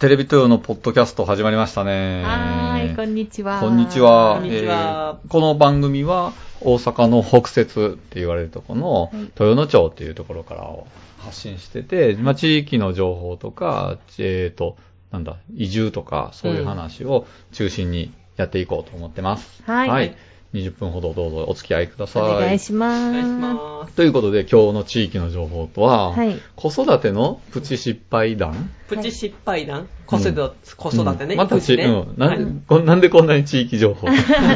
[0.00, 2.24] テレビ東洋のポッドキャスト始まりましたね。
[2.24, 3.60] はーい、こんにちは。
[3.60, 4.38] こんにちは。
[4.40, 10.88] こんにちはえーこの番組は大阪の北節って言われるところのはい豊野町っていうところからを
[11.18, 14.76] 発信してて、まあ、地域の情報とか、えっ、と、
[15.12, 19.62] なんだ、移住とか、そういう話を中心にやっていこうと思ってます。
[19.64, 20.16] はい
[20.54, 22.22] 20分ほどどうぞお付き合いください。
[22.22, 23.08] お願いします。
[23.08, 23.94] お願いします。
[23.94, 29.88] ということで、今日の地域の情報とは、はい子育てのプチ失敗談プチ失敗談？
[30.06, 31.34] 子育て、子育てね。
[31.34, 32.14] うんまたち、ねうん。
[32.16, 34.06] なんで、はいこんなんでこんなに地域情報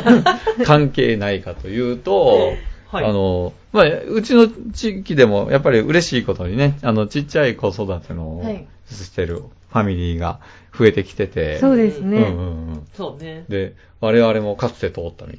[0.65, 2.53] 関係ないかというと、
[2.87, 10.41] はいあの、まあ、うちの地域でもやっぱり嬉しいことにね、あの、ちっちゃい子育てのはいしてるファミリーが
[10.77, 12.19] 増えてきてて、そうですね。
[12.19, 12.87] うんうんうん。
[12.95, 13.45] そうね。
[13.49, 15.33] で、我々もかつて通った道。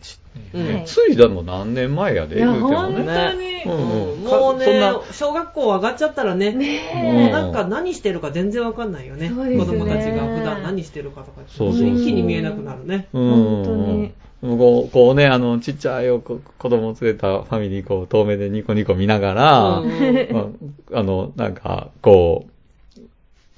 [0.53, 3.63] うんねはいついでも何年前やで、いや言うてもほんとね。
[3.65, 9.29] にうんうんもうね小学校上がっちゃったらね、ねえなんか何してるか全然わかんないよね。
[9.29, 13.07] そうですね子供たちが普段何してるかとか、そうそうそう一気に見えなくなるね。
[13.13, 20.57] うん本当にこうこうね、あの、ちっちゃいお子子供を連れたファミリー、こう、遠目でニコニコ見ながら、うん
[20.93, 22.51] あ、あの、なんか、こう、うん、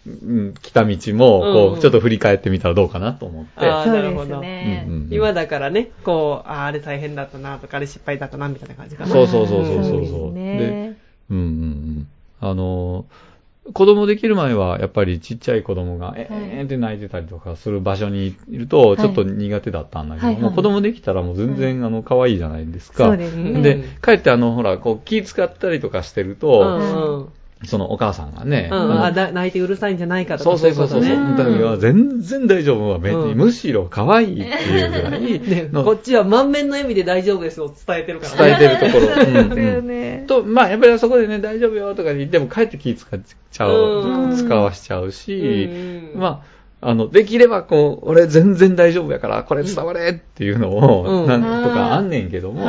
[0.05, 3.51] 来た道も、こう、ちょっと振り返ってみたらどうかなと思って。
[3.69, 4.83] あーそうなるほどですね。
[4.87, 9.09] うんうん今だからね、こう、あーあれ大変だったなとか、あれ失敗だったなみたいな感じかな。
[9.09, 10.95] そうそうそうそうそうそうで。
[11.29, 12.07] うんうんうん。
[12.39, 13.05] あの、
[13.73, 23.05] 子供できる前は、やっぱりちっちゃい子供が、えーんって泣いてたりとかする場所にいると、ちょっと苦手だったんだけど、子供できたらもう全然、あの、可愛いじゃないですか。
[23.05, 23.61] そうですね。
[23.61, 27.29] で、かえってあの、ほら、こう、気使ったりとかしてるうと、んうん。
[27.65, 28.85] そのお母さんがね、うん。
[28.85, 32.89] うん、あ泣いてうるさいんじゃないかとそうかそうそうそう、そうの時は全然大丈夫。
[32.89, 33.37] は、うん。
[33.37, 35.21] むしろ可愛いっていうぐらい。
[35.39, 39.15] ね、のこっちは満面の笑みで大丈夫ですを伝えてるから伝えてるところ。
[39.15, 39.53] そうん。
[39.53, 40.23] うんね。
[40.27, 43.19] と、まあ、やっぱりそこでね、大丈夫よとか言っても、かえって気使っ
[43.51, 44.35] ちゃう、うん。
[44.35, 45.69] 使わしちゃうし、
[46.13, 46.19] うん。
[46.19, 51.27] まあ、あの、できれば、こう、俺全然大丈夫やから、これ伝われっていうのを、うん。
[51.27, 52.65] なんとかあんねんけども、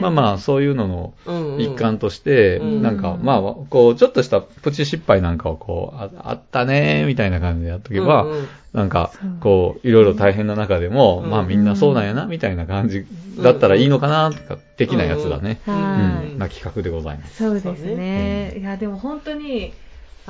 [0.00, 0.86] まあまあ、そういうの
[1.26, 2.82] の一環として、うん。
[2.82, 8.26] なんか、まあ、こう、ちょっとしたプチ失敗なんかをこう、ああったねみたいな感じでやっとけば、
[8.72, 9.10] なんか
[9.40, 11.30] こう、いろいろ大変な中でも、うん。
[11.30, 13.06] まあみんなそうなんやな、みたいな感じ
[13.42, 15.60] だったらいいのかな、とか、的なやつだね。
[15.66, 17.38] うん、な企画でございます。
[17.38, 18.56] そうですね。
[18.56, 19.72] いや、でも本当に、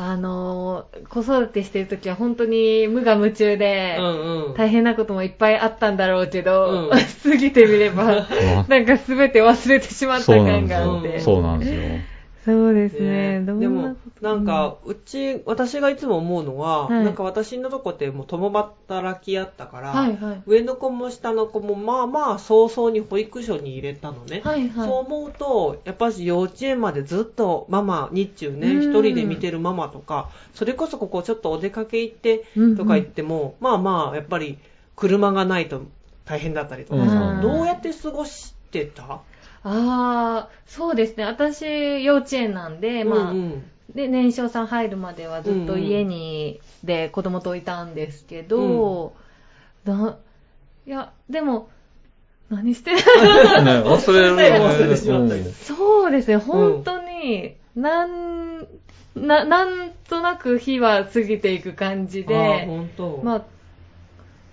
[0.00, 4.54] あのー、子育てしてるときは本当に無我夢中で、うんうん。
[4.54, 8.28] 大変なこともいっぱいあったんだろうけど、うん 過ぎてみれば、
[8.68, 11.18] なんか全て忘れてしまった感があって。。
[11.18, 11.80] そうなんですよ。
[12.52, 13.42] そうですね。
[13.44, 20.42] でもなんか、うち、私がいつも思うのは、はいなんか私のとこってもう共働きやったから、はいはい。
[20.46, 24.40] 上の子も下の子もまあまあ早々に保育所に入れたのね。
[24.44, 24.88] はいはい。
[24.88, 34.58] そう思うと、やっぱし幼稚園までずっとママ、日中ね、うん一人で見てるママとか、それこそここちょっとお出かけ行ってうんとか言っても、まあまあ、やっぱり
[34.96, 35.82] 車がないと
[36.24, 39.20] 大変だったりとかさ、うんどうやって過ごしてた？
[39.70, 41.24] ああ、そうですね。
[41.24, 49.14] 私、幼稚園なんで、まあ、うんうんで、年少さん入るまではずっと家に、で子供といたんですけど、
[49.84, 50.18] だ
[50.86, 51.70] いや、でも、
[52.50, 54.36] 何して ね、忘れる。
[54.36, 58.66] 忘れてしまったりうんそうですね、本当に、なん、
[59.14, 63.20] な、なんとなく日は過ぎていく感じで、本当。
[63.22, 63.42] まあ、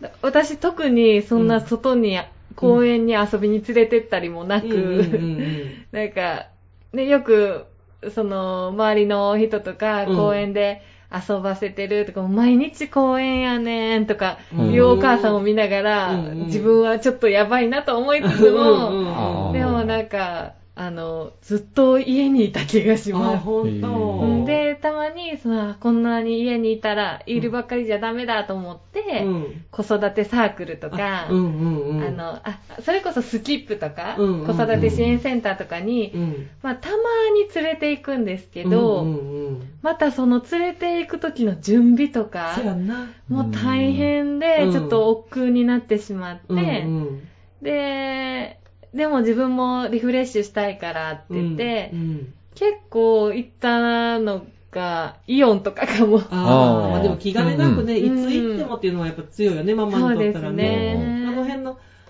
[0.01, 2.19] だ私特にそんな外に、
[2.55, 4.65] 公園に遊びに連れてったりもなく、
[5.91, 6.47] なんか、
[6.93, 7.65] ね、よく、
[8.09, 10.15] その、周りの人とか、うん。
[10.15, 14.71] 公園で遊ばせてるとか、毎日公園やねんとか、うん。
[14.71, 23.45] いうお母さんを見ながら、自分はちょっとやばいなと思いつつも、でもなんか、あの、ずっと家にいた気がしあ、ます。
[23.45, 24.25] 本当。
[24.25, 32.03] んで、たまに、その、こんなに家にいたら、いるばっかりじゃダメだと思って、うん子育てサークルとか、うんうんうん。
[32.03, 36.95] あの、あ、それこそスキップとか、うんうんうん子育て支援センターとかに、うん、まあ、たま
[37.33, 42.53] に連れて行くんですけど、うんうんうん、またその連れて行く時の準備とか。
[43.29, 46.61] もう大変でう、んちょっと億劫になってしまって、うんう
[47.11, 47.27] ん
[47.61, 48.59] で、
[48.95, 56.21] でも自分もリフレッシュしたいからって言って、うん結構行ったのが、イオンとかかも。
[56.29, 60.63] ああ、でも気兼ねなくね、うんいつ行ってもっていうのはやっぱ強いよね、ママにとったらそうね。
[60.63, 61.24] ですね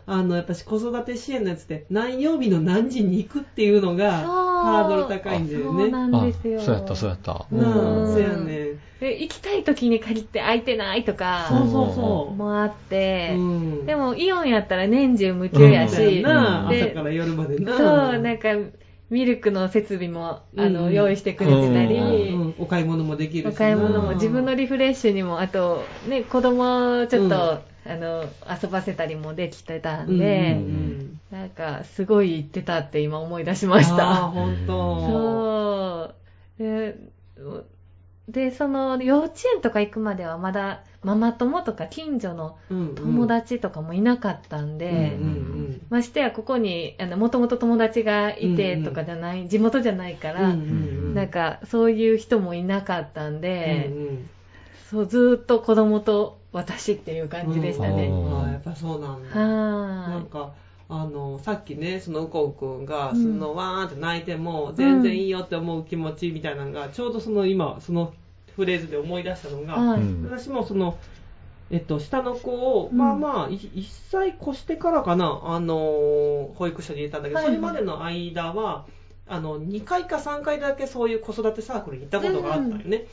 [0.08, 5.82] あのやっぱし子育て支援のやつって、何曜日の何時に行くっていうのが、ハードル高いんだよね。
[5.82, 6.60] そうなんですよ。
[6.60, 7.34] あそうやった、そうやった。
[7.34, 8.66] なあ、うんそうやね。
[9.00, 12.36] で行きたい時に限って空いてないとか、そうそうそう。
[12.36, 17.78] もあって、うんでもイオンやったら年中無休やそうやし、な、で朝から夜までな。
[17.78, 17.84] そ
[18.18, 18.50] う、なんか、
[19.10, 28.24] ミルクの設備も、あの、うんうん用意してくれてたり、うんうんお買い物もできるしなお買い物も自分のリフレッシュにも、あと、ね、子供をちょっと、うんあの、
[28.62, 34.16] 遊ばせたりもできてたうんんで、うんなんか、すごい行ってたって今思い出しましああ、た。
[34.28, 35.08] ほんと。
[35.08, 36.14] そ
[36.64, 37.66] う。
[38.28, 45.18] で、で、その、幼稚園とか行くまではまだ、ママ友とか近所のうん友達とかもいなかったんで、
[45.90, 50.36] ましてやここに、もともと友達がいてとかじゃない、地元じゃないかうん。
[51.14, 53.92] ら、なんか、そういう人もいなかったんで、
[54.90, 58.06] ずーっと子供と私っていう感じでしたね。
[58.06, 59.36] うんああ、やっぱそうなんだ。
[59.36, 60.54] なんか、
[60.88, 63.16] あの、さっきね、そのうこうくんが、うん。
[63.16, 68.14] そのわーんって泣いても、全然いいよって思う気持ちみたいなのが、ちょうどその今、その
[68.56, 70.02] フレーズで思い出したのが、はい。
[70.02, 70.24] うん。
[70.24, 70.98] 私もその、
[71.72, 72.52] えっと、下の子
[72.82, 72.98] を、うん。
[72.98, 78.86] まあまあ、い1歳越してからかな、あの、保育所に入れたんだけど、はいそれまでの間は、
[79.28, 83.06] あの、2回か3回だけそういう子育てサークルに行ったことがあったよね。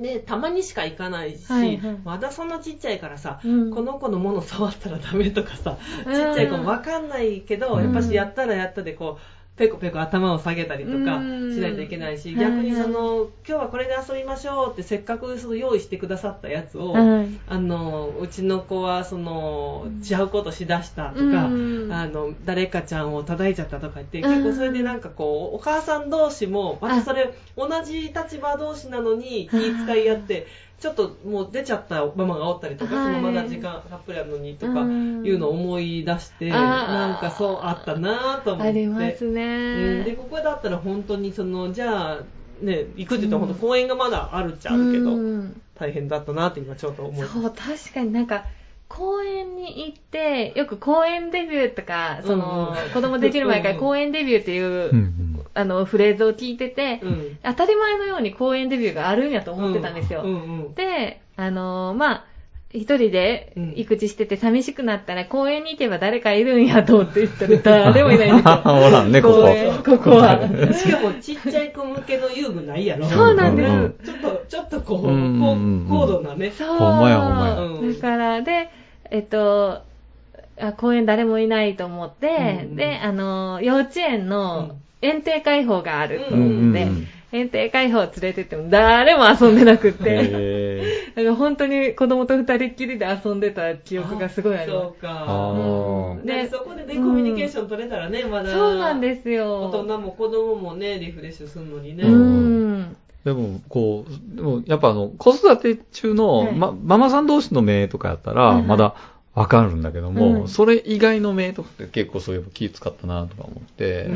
[0.00, 1.98] で、たまにしか行かないし、はいはい。
[2.04, 3.70] まだそんなちっちゃいからさ、うん。
[3.70, 5.76] この子のもの触ったらダメとかさ、
[6.06, 6.14] うん。
[6.14, 7.84] ちっちゃい子もわかんないけど、うん。
[7.84, 11.54] やっぱしやったらやったでこう、ペコペコ頭を下げたりとかうん。
[11.54, 17.28] しないといけないし、はい逆にその、今日はこれで遊びましょうってせっかくその用意してくださったやつを、はい。
[17.46, 21.92] あの、うちの子はその、違うことしだしたとか、うん。
[21.92, 24.30] あの、誰かちゃんを叩いちゃったとか言って、うん。
[24.30, 30.46] 結構それでなんかこう、お母さん同士も、またそれ、同じ立場同士なのに気遣い合って、
[30.80, 33.04] ちょっともう出ちゃったママがおったりとか、はい。
[33.04, 35.26] そのまだ時間たっぷりあるのにとか、うん。
[35.26, 38.68] いうのを思い出して、なんかそうあったなぁと思って。
[38.70, 39.34] ありますうん。
[39.34, 40.16] で、ね。
[40.16, 42.18] ここだったら本当にその、じゃあ、
[42.62, 45.60] ね、行くって言ったら本当公園がまだあるっちゃあるけど、うん。
[45.74, 48.44] 大変だったなって今ちょっと思いまそう、確かになんか、
[48.88, 52.84] 公園に行って、よく公園デビューとか、その、うん。
[52.84, 54.90] うん子供できる前から公園デビューっていう、
[55.60, 60.22] あの、フレーズを聞いてて、うん当たり前のように公園デビューがあるんやと思ってたんですよ。
[60.22, 62.24] うんうんで、あのーまあ、
[62.72, 68.62] 一人で育児してて寂しくなったら公園に行けば誰かいるんやと思って言ったら 誰もいないんですよ。
[68.64, 69.28] おらんねこ
[69.82, 70.38] こここは。
[70.72, 73.06] しかもちっちゃい子向けの遊具ないやろ。
[73.06, 76.52] そうなんですうんちょっと、ちょっとこう、うんうんうん高高度なね。
[76.52, 76.68] そう。
[76.76, 78.68] ほんまやほんまやうんだから、で、
[79.10, 79.82] えっと、
[80.60, 95.24] あ公園誰もいないと思って、うんで、あの、幼稚園の園庭開放があるとうん思って、うんうん園庭開放連れてっても誰も遊んでなくって、へだ から本当に子供と二人っきりで遊んでた記憶がすごいありまそうか。
[95.28, 98.46] あーで、そこでね、コミュニケーション取れたらね、まだ。
[98.46, 98.52] す。
[98.52, 99.62] そうなんですよ。
[99.62, 102.02] 大人も子供もね、リフレッシュするのにね。
[102.02, 102.96] うん。
[103.24, 108.94] でも、こう、でも、やっぱあの、子育て中の、はいま、ママさん同士の目とかやったら、はいはいまだ
[109.34, 110.48] わかるんだけども、うん。
[110.48, 114.08] それ以外の目とかって結構そういえば気使ったなとか思って、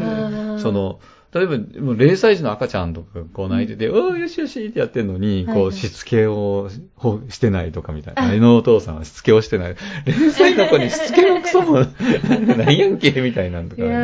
[0.59, 1.01] その、
[1.35, 5.57] 例えば、もう0歳児の赤ちゃんとかこう泣いてて、おーよしよしってやってんのに、はいはい。
[5.57, 8.23] こう、しつけをほしてないとかみたいな。
[8.23, 8.33] あ。
[8.37, 9.75] のお父さんはしつけをしてない。
[10.07, 11.81] 0歳の子にしつけのクソも
[12.57, 13.95] ないやんけ、みたいなんとかに、こ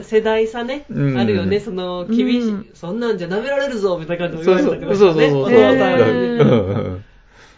[0.00, 1.18] う、世代差ね、うん。
[1.18, 2.66] あるよね、その、厳しい、うん。
[2.72, 5.30] そんなんじゃ舐められるぞ、みたいな感じでそうそう、言われたけどそうそうそう。
[5.30, 5.30] ね。
[5.30, 5.42] そう。
[5.42, 6.68] お父さんへーうん。
[6.68, 7.04] うん。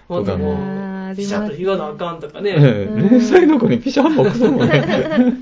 [0.08, 2.50] ほんともピシャッと言わなあかんとかね。
[2.50, 4.82] ええうん0歳の子にピシャンもクソもね。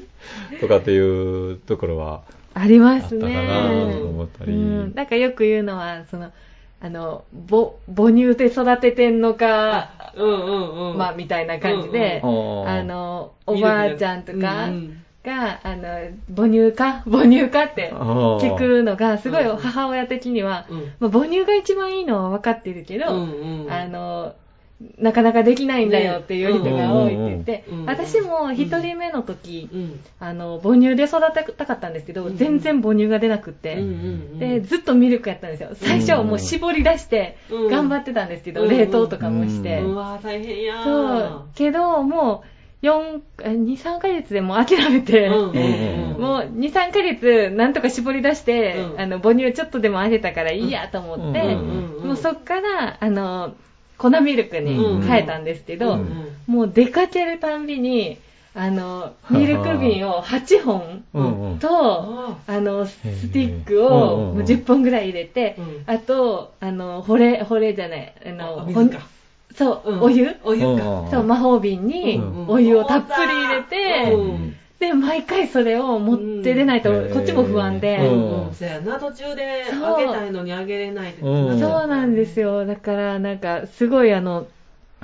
[0.60, 2.22] とかっていうところは
[2.54, 3.46] ありまあったかすね。
[3.46, 4.52] なと思ったり。
[4.52, 4.94] うん。
[4.94, 6.32] なんかよく言うのは、その、
[6.80, 10.98] あの、ぼ母乳で育ててんのか、うんうんうん。
[10.98, 12.30] まあ、みたいな感じで、うん
[12.62, 14.70] うんあの、おばあちゃんとか
[15.22, 15.88] が、あの、
[16.34, 24.34] 母乳か母乳かって聞くのが、すごいうん母親的には、うんまあ、母乳が一番いいのは分かってるけど、うんうんあの、
[24.98, 30.00] なかなかできないんだよっていう人が多いって言って、私も一人目の時、うん。
[30.20, 33.82] あの、母乳で育てたかったんですけど、うん全然母乳が出なくって、
[34.38, 35.70] で、ずっとミルクやったんですよ。
[35.72, 37.68] 最初はもう絞り出してうん。
[37.68, 39.80] 頑張ってたんですけど、うん冷凍とかもして。
[39.80, 41.42] うわ大変やそう。
[41.54, 42.44] けど、も
[42.82, 49.00] う、4、え2、3ヶ月でもう諦めて、もう2、3ヶ月なんとか絞り出して、うん。
[49.00, 53.54] あの、母乳ちょっとでもあげたからいいやと思って、もうそっから、あの、
[53.98, 56.00] 粉ミルクに変えたんですけど、うん。
[56.00, 58.18] うんもう出かけるたんびに、
[58.54, 61.58] あの、ミルク瓶を8本うんうん。
[61.58, 62.96] と、ああの、ス
[63.32, 65.82] ティックをうんもう10本ぐらい入れて、うん。
[65.86, 69.06] あと、あの、保冷、保冷じゃない、あの、ほんあ水か。
[69.56, 70.02] そう、うん。
[70.02, 70.36] お湯？
[70.44, 70.66] お湯か。
[70.66, 72.48] うんそう、魔法瓶にうん。
[72.48, 78.46] お湯をたっぷり入れて、うんで、毎回それを持って出ないとうん、こっちも不安で、うん。
[78.48, 78.54] うん。
[78.54, 81.54] そやな、途中でそうあげたいのにあげれないってう。
[81.54, 81.58] ん。
[81.58, 82.66] そうなんですよ。
[82.66, 84.46] だから、なんか、すごいあの、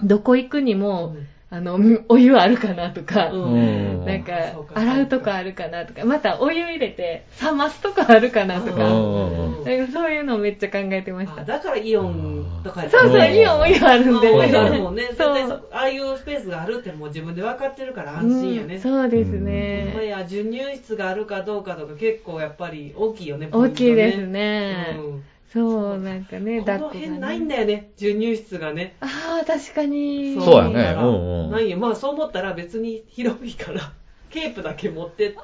[0.03, 1.17] どこ行くにも、
[1.53, 1.79] あの、
[2.09, 4.33] お湯あるかなとか、うんなんか
[4.75, 11.43] 洗うとこあるかなとか、またお湯入れて冷ますとこあるかなとうか、んなんかそういうのめっちゃ考えてました。
[11.43, 14.57] あだからイオンとかやそうそう、うんイオンお湯あるんでうんね。
[14.59, 15.03] あるもんね。
[15.03, 18.75] 絶そうああいうスペースがあるってもう自分で分かってるから安心やね。
[18.77, 20.07] うんそうですまあね。
[20.09, 23.49] や授乳室があるかどうかとか結構やっぱり大きいよね。
[23.53, 25.03] 大きいですねト。
[25.03, 27.57] うんそう、なんかね、この辺ないんね。
[27.57, 28.97] だよね、授乳室がね。
[29.01, 30.35] ああ、確かに。
[30.41, 31.77] そうやねうんうんないよ。
[31.77, 33.93] まあそう思ったら別に広いから、
[34.31, 35.39] ケープだけ持ってって、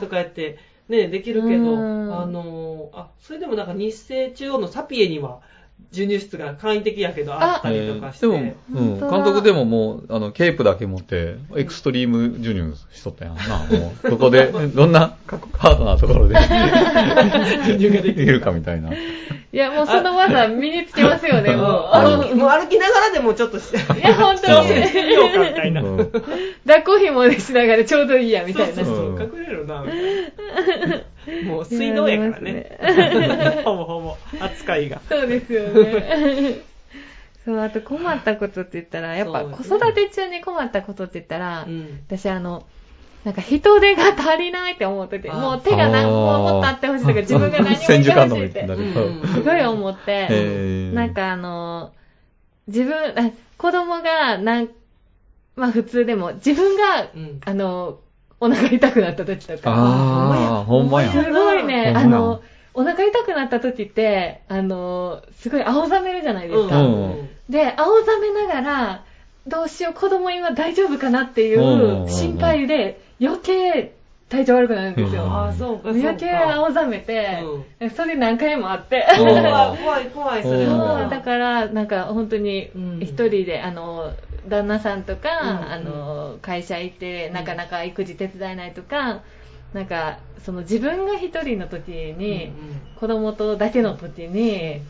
[0.00, 5.40] とかやって、ね、できるけど、うんあのーあ、それでもなんか日清中央のサピエには、
[5.94, 8.26] 授乳室が簡易的やけどあったりとかして。
[8.26, 13.58] でも、うん、監督でももう、あの、ケープだけ持って、エクストリーム授乳しとったやんな。
[13.78, 15.16] もう、ここで、どんな
[15.56, 16.34] ハードなところで、
[17.62, 18.90] 授乳ができるかみたいな。
[19.54, 22.34] いや、もうその技身につけますよね、もう。
[22.34, 24.68] もう歩きながらでもちょっとし、いや、本当に。
[24.68, 25.80] してみようかみたいな。
[25.80, 26.10] うん
[26.66, 28.74] 抱っこひもでしながらちょうどいいや、みたいな。
[28.74, 31.46] そうそうそう、うん隠れるな、みたいな。
[31.48, 32.78] もう水道やからね。
[33.64, 35.00] ほぼほぼ、扱いが。
[35.08, 36.58] そうですよね。
[37.44, 42.66] そう、あと困ったことって言ったら、やっぱ子育て中に困ったことって言ったら、うん私あの、
[43.24, 48.60] なんか人手が足りないって思ってて、もう手が何ももっとあってほしいとか、自分が何も千手観音みいて。
[48.60, 49.26] うん。
[49.26, 51.92] すごい思って、なんかあの、
[52.66, 54.68] 自分、あ子供がなん、
[55.56, 57.40] まあ普通でも、自分が、うん。
[57.46, 57.98] あの、
[58.40, 61.10] お腹痛くなった時とか、ああ、ほんまや。
[61.10, 62.42] すごいね、あの、
[62.74, 66.82] お腹痛くなった時って、あの、すごい青ざめるじゃないですか。
[66.82, 67.28] うん。
[67.48, 69.04] で、青ざめながら、
[69.46, 73.94] どうしよう、子供今大丈夫かなっていう心配で、余計
[74.28, 75.24] 体調悪くなるんですよ。
[75.24, 75.32] うん。
[75.32, 75.78] ああ、そう。
[75.78, 76.54] か、そう余計か。
[76.56, 77.38] 青ざめて、
[77.94, 79.04] それ何回もあって。
[79.18, 79.24] うん。
[79.24, 79.38] 怖
[79.74, 80.64] い、怖い、怖い、それ。
[80.64, 80.70] うん。
[80.70, 84.12] そう、だから、なんか本当にうん一人で、あの、
[84.48, 85.72] 旦那さんとか、うん。
[85.72, 89.20] あの、会社行って、なかなか育児手伝えないとか、
[89.72, 92.52] なんか、その自分が一人の時に、
[92.96, 94.80] 子供とだけの時に、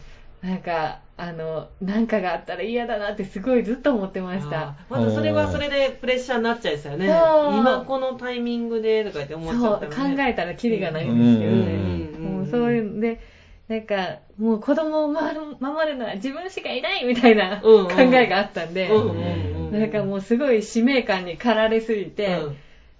[0.44, 4.76] なんか、あの、なんかがあったら嫌だなってすごいずっと思ってました。
[4.90, 7.06] またそれはそれでプレッシャーになっちゃいですよね。
[7.06, 7.12] そ
[7.50, 7.56] う。
[7.56, 10.28] 今このタイミングでとか言って思っちそう、ゃった考らね。
[10.28, 11.56] えたらキリがないんですけどね。
[11.56, 12.36] うんうんうんうん。
[12.40, 13.20] もうそういうんで、
[13.68, 17.88] なんか、もう子供を守る守るのは自分しかいないみたいなうんうん。
[17.88, 22.56] 考えがあったんで、うんうんうんなんかもうすごい使命感に駆られすぎて、うん。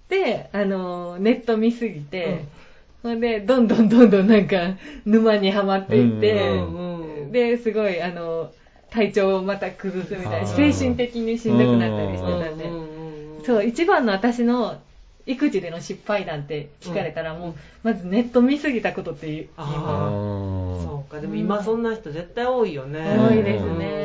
[0.09, 2.45] で、あの、ネット見すぎて、
[3.03, 4.75] ほんで、どんどんどんどんなんか、
[5.05, 7.04] 沼にはまっていって、うんうん
[7.35, 8.49] で、すごい、あの、
[8.89, 14.77] 体調をまた崩すみたいな、精神的にしんどくなったりしてたんで、そう、一番の私の
[15.25, 23.17] 育児での失敗談って聞かれたら、もう、まずネット見すぎたことって言いあまそうか、でも今そんな人絶対多いよね。
[23.19, 24.04] 多いですね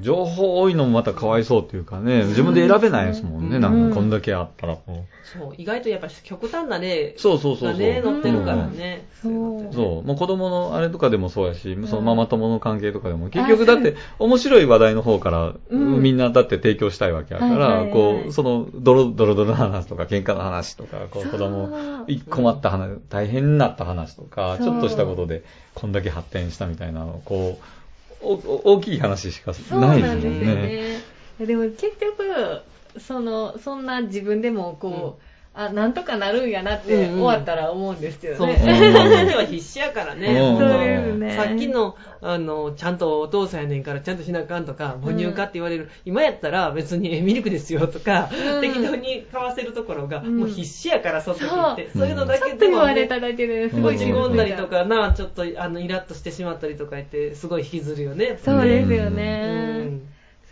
[0.00, 3.62] 情報多いのもまたかわいそうっていうかね、自分で選べないですもんね、うん。
[3.62, 4.76] なんかこんだけあったら。
[4.76, 7.18] こそう、意外とやっぱ極端な例う。
[7.18, 7.78] そうそうそうそう。
[7.78, 9.06] がね、載ってるからね。
[9.22, 9.74] そう。
[9.74, 10.06] そう。
[10.06, 16.02] もう子供のあれとかでもそうやし、そのうんママ友の関係とかでも、結局だって面白い話題の方から、うん。
[16.02, 17.92] みんなだって提供したいわけやから、はいはいはい。
[17.92, 21.32] こう、そのドロドロドロの話とか、喧嘩の話とか、こうそう。
[21.32, 24.66] 子供、い困った話、大変になった話とか、そう。
[24.66, 25.42] ちょっとしたことで
[25.74, 27.77] こんだけ発展したみたいなのを、こう、
[28.20, 31.00] 大きい話しかないですもんね。
[31.38, 31.46] ね。
[31.46, 32.62] でも結局、
[32.98, 35.27] その、そんな自分でもこう、
[35.58, 38.56] あ、なんとかなるんやなってうんうん終わったら思うんですけどそう、 ね。
[38.56, 40.28] その時は必死やからね。
[40.28, 41.36] うんそうですね。
[41.36, 51.90] さっきの、あの、ちゃんとお父さんやねんからちゃんとしなあかんとか、母乳かって言われる、今やったら別にえミルクですよとか、うん適当に買わせるところが、うんもう必死やから、その時って。
[51.92, 58.38] そうそういうのだちょっとけでも、ね、言われただけですごい落ち込んだりとかな、ちょっとあのイラッとしてしまったりとか言って、すごい引きずるよね。
[58.44, 59.78] そうですようね。
[59.86, 60.02] ん。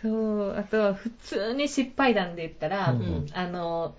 [0.01, 3.95] そう、あとは普通に失敗談で言ったら、うんあの、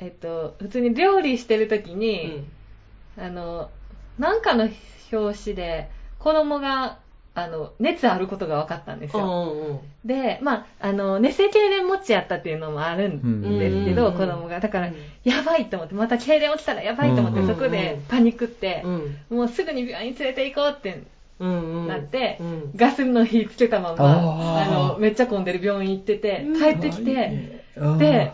[0.00, 3.22] えっと、普通に料理してる時うに、ん。
[3.22, 3.70] あの、
[4.18, 4.68] なんかの
[5.12, 5.88] 表紙で
[6.18, 6.98] 子供が、
[7.34, 9.82] あの、熱あることが分かったんですうよ。
[10.04, 14.58] で、まあ、あの、熱性痙攣持ちやったっていうのもあるんですけど、うん子供が。
[14.60, 19.16] だから、うんやばいと思って、また痙攣起きたらやばいと思って、うんそこでパニックって、うん。
[19.28, 21.02] もうすぐに病院に連れて行こうって。
[21.40, 28.32] なって、うんガスの火つけたまま、あの、めっちゃ混んでる病院行ってて、うん帰ってきて、うんで、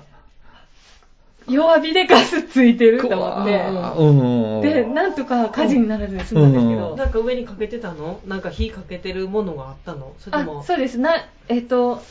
[1.48, 3.64] 弱火でガスついてると思って、
[3.98, 8.20] うんで、なんとか火事にならずに済んだんですけど、うんなんか上にかけてたの？
[8.26, 10.12] なんか火かけてるものがあったの？
[10.18, 10.98] それも。、そうです。
[10.98, 11.14] な、
[11.48, 12.02] えっと、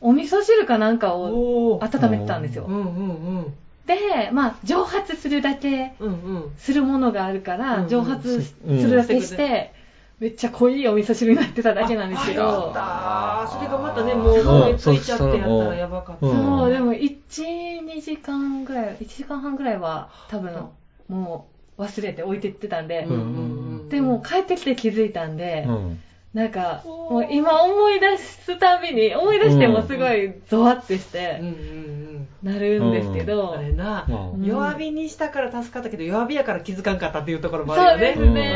[0.00, 2.70] お味噌汁かなんかを温めてたんですよう。
[2.70, 2.84] んうんう
[3.42, 3.54] ん。
[3.86, 6.50] で、まあ、蒸発するだけうんうん。
[6.58, 9.72] するものがあるから、うんうん蒸発すうんるだけして、
[10.18, 16.26] めっちゃ濃いお味噌汁になってただけなんですけど、あったそれがまたね、もう、うんもうついちゃってやったらやばかった。
[16.26, 16.30] う。
[16.30, 17.18] んそう、でも1、
[17.84, 20.70] 2時間ぐらい、1時間半ぐらいは多分
[21.08, 23.22] もう忘れて置いてってたんで、うんうんう
[23.84, 26.00] んでも帰ってきて気づいたんで、うん。
[26.34, 27.26] なんか、もう。
[27.30, 31.40] 今思い出すたびに、思い出してもすごいゾワってして
[32.42, 33.26] なるんですけうん。
[33.26, 34.44] ど、あれな、うん。
[34.44, 38.06] 弱火にしたから助かったけど、弱火やから気づかんかったっていうところもあそうるよね。
[38.06, 38.54] ですね。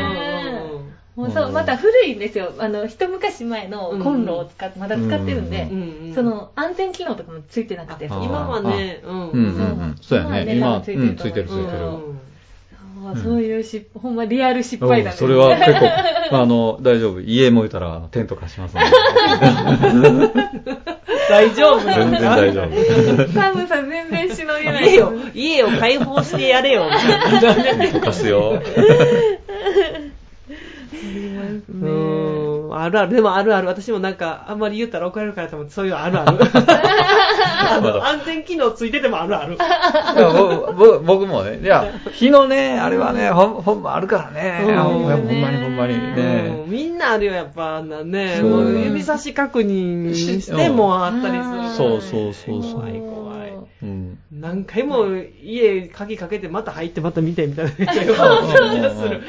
[0.65, 2.53] うんうんもうそうう、んまた古いんですよ。
[2.57, 9.45] あの、一昔前のコンロを使っまだ使ってるんでう、んうんその安全機能とかもついてなくて、今はね、うんうんうんう
[9.87, 9.95] ん。
[10.01, 10.55] そうやね。
[10.55, 11.47] 今、うん、ついてるついてる。
[11.47, 11.51] そ
[13.13, 15.11] うそういう失敗、ほんまリアル失敗だね。
[15.11, 15.89] うんそれは結構、
[16.37, 17.19] あの、大丈夫。
[17.19, 18.81] 家燃えたらテント貸しますの
[21.29, 21.93] 大丈夫で。
[21.93, 22.69] 全然大丈夫。
[23.33, 24.93] 寒さ全然しのげない。
[24.93, 26.91] 家を、家を開放してやれよ、み
[27.39, 27.61] たい
[30.91, 30.99] な。
[30.99, 31.75] テント貸すよ。
[31.81, 33.15] うーん、あるある。
[33.15, 33.67] でもあるある。
[33.67, 36.37] 私もなんか、あんまり言ったら怒られるからと思って、そういうのあるある。
[37.71, 39.55] あの安全機能ついててもあるある。
[39.55, 44.63] いやぼぼ僕もね、いや、火のね、あれはね、ほんほんまあるからね。
[44.67, 46.63] うんほんまほんまにほんまにうんね。
[46.67, 48.37] みんなあるよ、やっぱ、あんなね。
[48.85, 51.87] 指差し確認してもあったりする。
[51.89, 53.53] そうそうそうそう怖い怖い。
[53.83, 54.17] うん。
[54.31, 55.07] 何回も
[55.43, 59.21] 家鍵かけてまた入ってまた見てみたいな 気がする。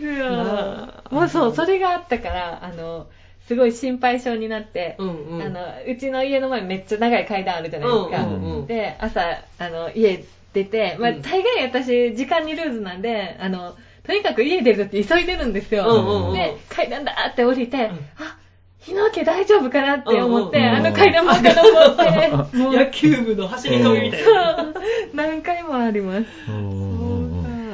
[0.00, 1.02] そうなんですよな。
[1.04, 3.06] あもうそう、それがあったから、あの、
[3.46, 8.22] すごい心配性になって、うんうんあの、うちの家の前めっちゃ長い階段あるじゃないですか。
[8.22, 15.84] うんうんうんで、朝、あの、家出て、まあ、うん大概私、時間にルーズなんで、あの、とにかく家出るとき急いでるんですよ。
[15.88, 18.36] うんうんうんで、階段だーって降りて、あ、
[18.78, 24.56] 日の家大丈夫かなって思って、うんうんうんあの階段ばっか登って、 野球部の走り込みみたいな。
[24.56, 24.74] そう
[25.14, 26.26] 何回もあります。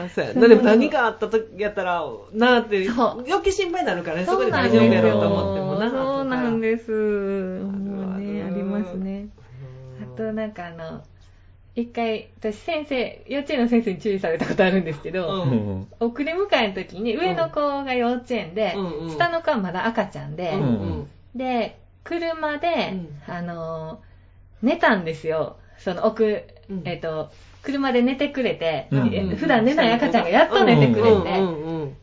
[0.08, 3.24] そうやなでも何かあった時やったら、なあって、そう。
[3.26, 5.90] 余計心配になるからね、そこで大丈夫やろうと思ってもな。
[5.90, 6.90] そうなんでです。
[6.90, 9.28] もうね、ありますね。
[10.02, 11.02] あと、なんかあの、
[11.74, 15.46] 一回、私先生、幼稚園の先生に注意されたことあるんですけど、
[16.00, 18.74] 送り迎えの時に上の子が幼稚園で、
[19.10, 20.54] 下の子はまだ赤ちゃんで、
[21.34, 22.94] で、車で、
[23.28, 24.00] うあの、
[24.62, 25.56] 寝たんですよ。
[25.78, 26.82] その奥、うん。
[26.84, 27.30] えっ、と、
[27.66, 31.42] 車で寝てくれて、うんえ普段寝ない赤ちゃんがやっと寝てくれて、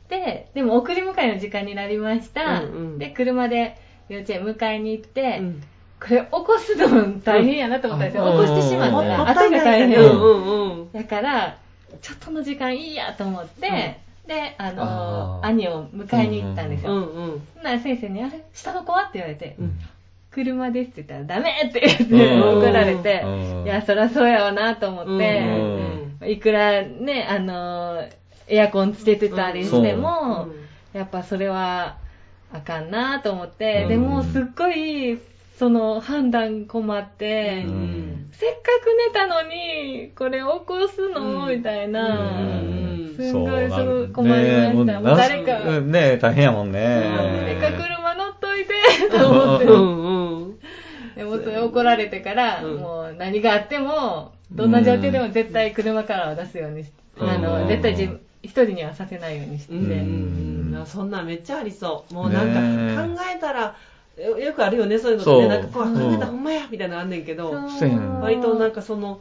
[0.10, 2.64] で、でも送り迎えの時間になりました。
[2.64, 3.00] うんうん。
[3.00, 3.78] で、車で
[4.10, 5.64] 幼稚園迎えに行って、うん。
[6.02, 8.26] これ起こすの大変やなと思ったんですよ。
[8.26, 8.46] うん。
[8.46, 9.08] 起こしてしまった。
[9.08, 10.92] ら、もったいない後が大変。
[10.92, 11.58] だから、
[12.02, 16.92] ちょっとの時間いいやと思って、で、あの兄を迎えに行ったんですよ。
[16.94, 17.48] うんうん。
[17.64, 19.04] なら先生に、あれ下の子は？
[19.04, 19.80] って言われて、うん
[20.34, 22.60] 車ですって言ったら、ダメって言ってうん。
[22.60, 25.40] 怒られてうん、いや、そりゃそうやわなと思って、
[26.22, 26.30] うん。
[26.30, 28.04] いくらね、あの、
[28.48, 30.48] エアコンつけてたりしても、
[30.94, 31.98] やっぱそれは
[32.52, 33.90] あかんなと思って、うん。
[33.90, 35.20] でもすっごい、
[35.58, 38.30] その判断困って、うん。
[38.32, 43.16] せっかく寝たのに、これ起こすの、うんみたいな、うん。
[43.16, 45.16] すんごいなるそう困りました。
[45.16, 46.18] 誰か、うんね。
[46.18, 46.80] 大変やもんね。
[47.60, 48.74] 誰か車乗っといて、
[49.10, 50.03] と思って。
[51.24, 52.78] でもそれ怒られてから、うん。
[52.80, 57.30] もう何があっても、どんな状況でも絶対車からは出すようにして、うん。
[57.30, 59.82] あの、絶対自分、一人にはさせないようにして、うん。
[59.82, 59.86] う
[60.76, 60.80] ん。
[60.80, 62.14] うん、そんなんめっちゃありそう。
[62.14, 62.60] もうなんか
[63.02, 63.76] 考えたら、
[64.18, 65.48] よよくあるよね、そういうのってね。
[65.48, 65.94] なんかこううん。
[65.94, 67.52] 考えたらほんまやみたいなのあんねんけど、
[68.22, 69.20] 割となんかその、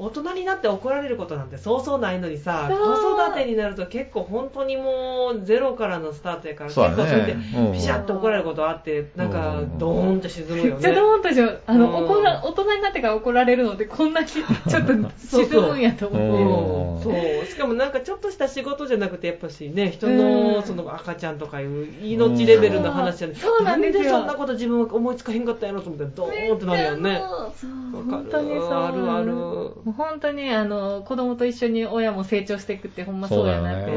[0.00, 7.72] 大人になって怒られることなんてそうそうないのにさ、子育てになると結構本当にもうゼロからのスタートやから、結構それでうん。
[7.72, 9.78] ピシャッと怒られることあって、なんかうん。
[9.78, 10.70] ドーンって沈むよね。
[10.70, 11.60] めっちゃドーンとしよう。
[11.66, 12.04] あの、うん。
[12.04, 14.46] 怒ら、大人になってから怒られるのってこんなに ちょっ
[14.86, 17.10] と沈むんやとう思って。
[17.10, 17.12] ん。
[17.12, 17.46] そう。
[17.46, 20.52] しかもなんかちょっとした仕事じゃなくてやっぱしね人うん。
[20.54, 23.34] のその赤ちゃんとかいう命レベルの話じゃね。
[23.34, 27.20] そうなんでそんなこと自分は思いつかへんかったんやろと思ってドーンってなるよね。
[27.60, 28.08] そう。
[28.08, 28.38] わかる。
[28.38, 33.90] あるある本当に、あの、子供と一緒に親も成長していくってほんまそうやなって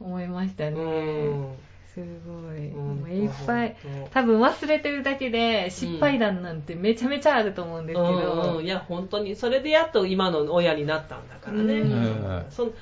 [0.00, 0.80] 思いましたね。
[0.80, 1.54] うん。
[1.94, 2.68] すごい。
[2.68, 2.96] うん。
[2.96, 4.08] もういっぱい本。
[4.10, 12.46] 多分忘れてるだけで失敗談なんてめちゃめちゃあると思うんですけうんどうん、いや本当にそれでやっと今の親になったんだからね、うん。
[12.50, 12.74] そん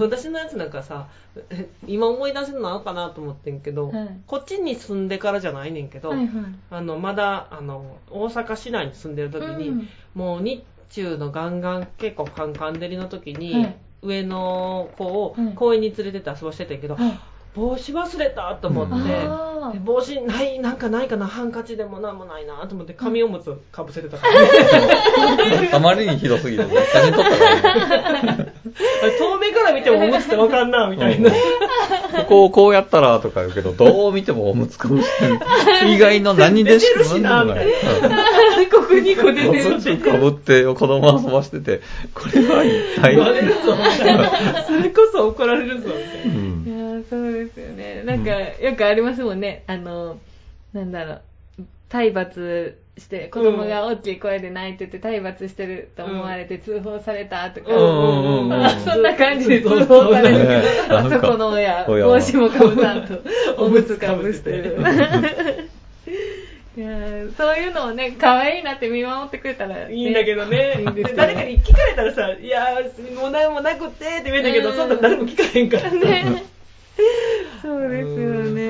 [0.00, 1.08] 私のやつなんかさ
[1.86, 4.20] 今思い出せるのあるかなと思ってんけど、はい。
[4.26, 6.28] こっちに住んでからじゃないねんけど、はいはい。
[6.70, 9.88] あのまだあの大阪市内に住んでる時に、うん。
[10.14, 13.76] もう日中のガンガン結構カンカン照りの時に、はい。
[14.02, 15.54] 上の子をはい。
[15.54, 17.18] 公園に連れてって遊ばしてたけど、はい
[17.54, 18.94] 帽子忘れたと思って、
[19.84, 28.54] 帽子ないなんかないかなハンカチでもなんもないなと思って紙おむつかぶせてたから、あまりにひどすぎて、写真撮ったからね。
[29.18, 31.36] 遠目から見てもおむつってわかんなみたいな、こ
[32.28, 35.40] こをこうやったらとか言うけど、どう見てもおむつかぶしてる。
[35.90, 37.66] 意外の何でし出てるしなない。
[38.70, 41.80] ここ2個出おてるむつかぶって子供遊ばしてて、
[42.14, 43.16] これは一体。
[43.16, 44.30] 言われるぞ、みたいな。
[44.62, 46.34] それこそ怒られるぞ、みたいな。
[46.34, 46.69] うん
[47.08, 48.02] そうですよね。
[48.04, 49.64] なんか、よくありますもんね。
[49.66, 50.18] あの、
[50.72, 51.22] なんだろう。
[51.88, 57.70] 体罰して、子供が大きい声で泣いてて体罰してると思われて通報されたとか。
[58.84, 63.18] そんな感じで通報されるけねど、あそこの親、帽子もかぶさんと、
[63.58, 64.76] おむつかぶしてる。
[66.76, 70.84] いやーそういうのをね、可愛いなって見守ってくれたら、ね、いいんだけどね。
[71.16, 75.90] 誰かに聞かれたらさ、いやー、もう何もなくってって言うんだけど、うんそんな誰も聞かへんから。
[75.90, 76.44] ね。
[77.62, 78.68] そうですよね。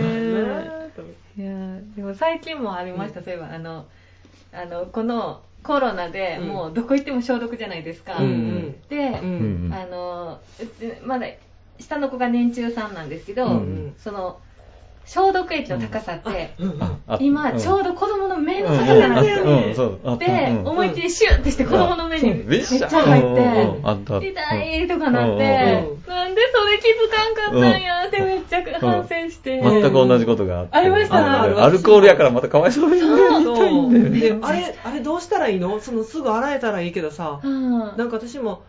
[1.37, 3.87] いやーでも最近もありました、そういえばあの
[4.53, 6.49] あのこのコロナでうん。
[6.49, 8.81] もうどこ行っても消毒じゃないですか、うんうん。
[8.89, 9.75] で、うんうん。
[9.75, 11.27] あのうちまだ
[11.79, 13.95] 下の子が年中さんなんですけど、うん。
[13.97, 14.41] その
[15.07, 16.55] 消毒液の高さって、
[17.19, 17.59] 今、うん。
[17.59, 20.69] ちょうど子供の目のうん高さなんですよ、で、うん。
[20.69, 23.23] 思いっきりシュッてして子供の目にめっちゃ入っ
[24.21, 29.61] て、痛いとかなって、うんなんでそれ気づかんかったんやってめっちゃ反省して。
[29.61, 31.43] 全く同じことがありました。
[31.43, 33.07] アルコールやからまたかわいそうにね。
[33.45, 33.93] そう。
[33.93, 35.79] ねで、あれ、あれどうしたらいいの？
[35.81, 37.79] そのすぐ洗えたらいいけどさ、うん。
[37.97, 38.65] なんか私も、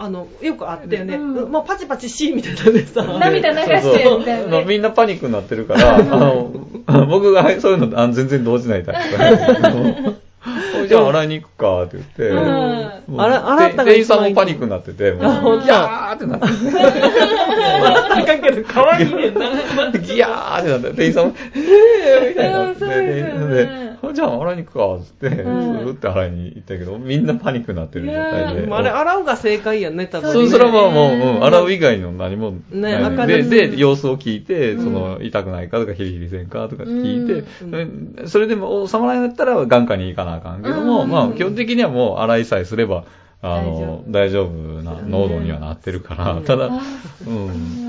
[0.00, 1.16] あの、よくあったよね。
[1.16, 1.50] うん。
[1.50, 3.02] もうパチパチしみたいなんでさ。
[3.02, 4.50] 涙流してみたいなね。
[4.52, 4.64] そう。
[4.64, 6.52] みんなパニックになってるから、あの、
[7.10, 13.20] 僕がそういうのあの全然動じないタイプだおい じゃあ洗いに行くかって言って、うん。
[13.20, 19.50] 洗洗ったが店員さんもパニックになってて、もうギャーってなって、 笑ったらあかんけど、可愛いねんな。
[19.90, 25.62] ギャーってなって、店員さんも、えーみたいになって、 じゃあ洗いに行くかって言って、うん。
[25.62, 28.68] スーって洗いに行ったけど、みんなパニックになってる状態で。
[28.72, 30.32] あれ、洗うが正解やね、多分ね。
[30.32, 33.10] そう、それはもう、もう、うん、洗う以外の何もねない。
[33.10, 33.50] 明で、るい。
[33.50, 34.84] で、様子を聞いて、うん。
[34.84, 38.14] その、痛くないかとか、ヒリヒリせんかとか聞いて、うん。
[38.20, 38.28] うん。
[38.28, 41.10] それでも収まらなったら、眼科に行かなあかんけども、うん。
[41.10, 43.04] まあ、基本的にはもう、洗いさえすれば、
[43.40, 46.44] あの、大大丈夫な濃度にはなってるから、うん。
[46.44, 46.80] ただ、あ
[47.26, 47.30] う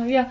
[0.06, 0.10] ん。
[0.10, 0.30] いや、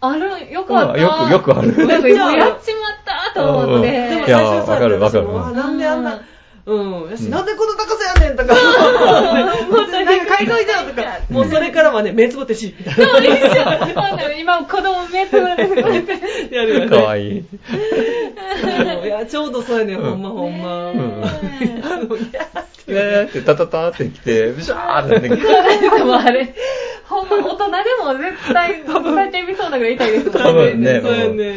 [0.00, 0.92] ある、よかった。
[0.92, 1.86] うんよくよくある。
[1.86, 4.08] なんか今やっちまったと思っうんて。
[4.10, 5.24] でもいやわかるわかる。
[5.26, 6.20] 私もあなんであんな、
[6.68, 12.74] うん、よし、うんなんでこの高さやねんとか、もっとなんか買いといてよとか、もうそれからはね、目つぶってし。
[12.84, 13.52] そうですよ。
[13.54, 16.54] そうなの今子供目つぶれてこうやって。
[16.54, 16.88] やるよね。
[16.88, 17.38] かわいい。
[17.38, 20.90] いや、ちょうどそうやねん、ほんまほんま。
[20.90, 22.46] うんあのいや
[22.88, 25.42] ねーって、タタタって来て、ブシャーってなってきて、
[25.98, 26.54] でもあれ、
[27.04, 31.54] ほんま大人でも絶対、最低見そうなぐらい痛いですもん多分ねそうやね。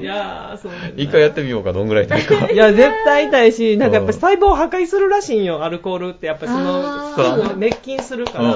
[0.00, 2.50] いやー、そう一回やってみようか、どんぐらい痛いか。
[2.50, 6.26] いや、絶対痛いし、なんかやっぱ細胞を破壊するらしいんよ、アルコールって。
[6.26, 8.52] やっぱそあの、ーすぐ滅菌するから。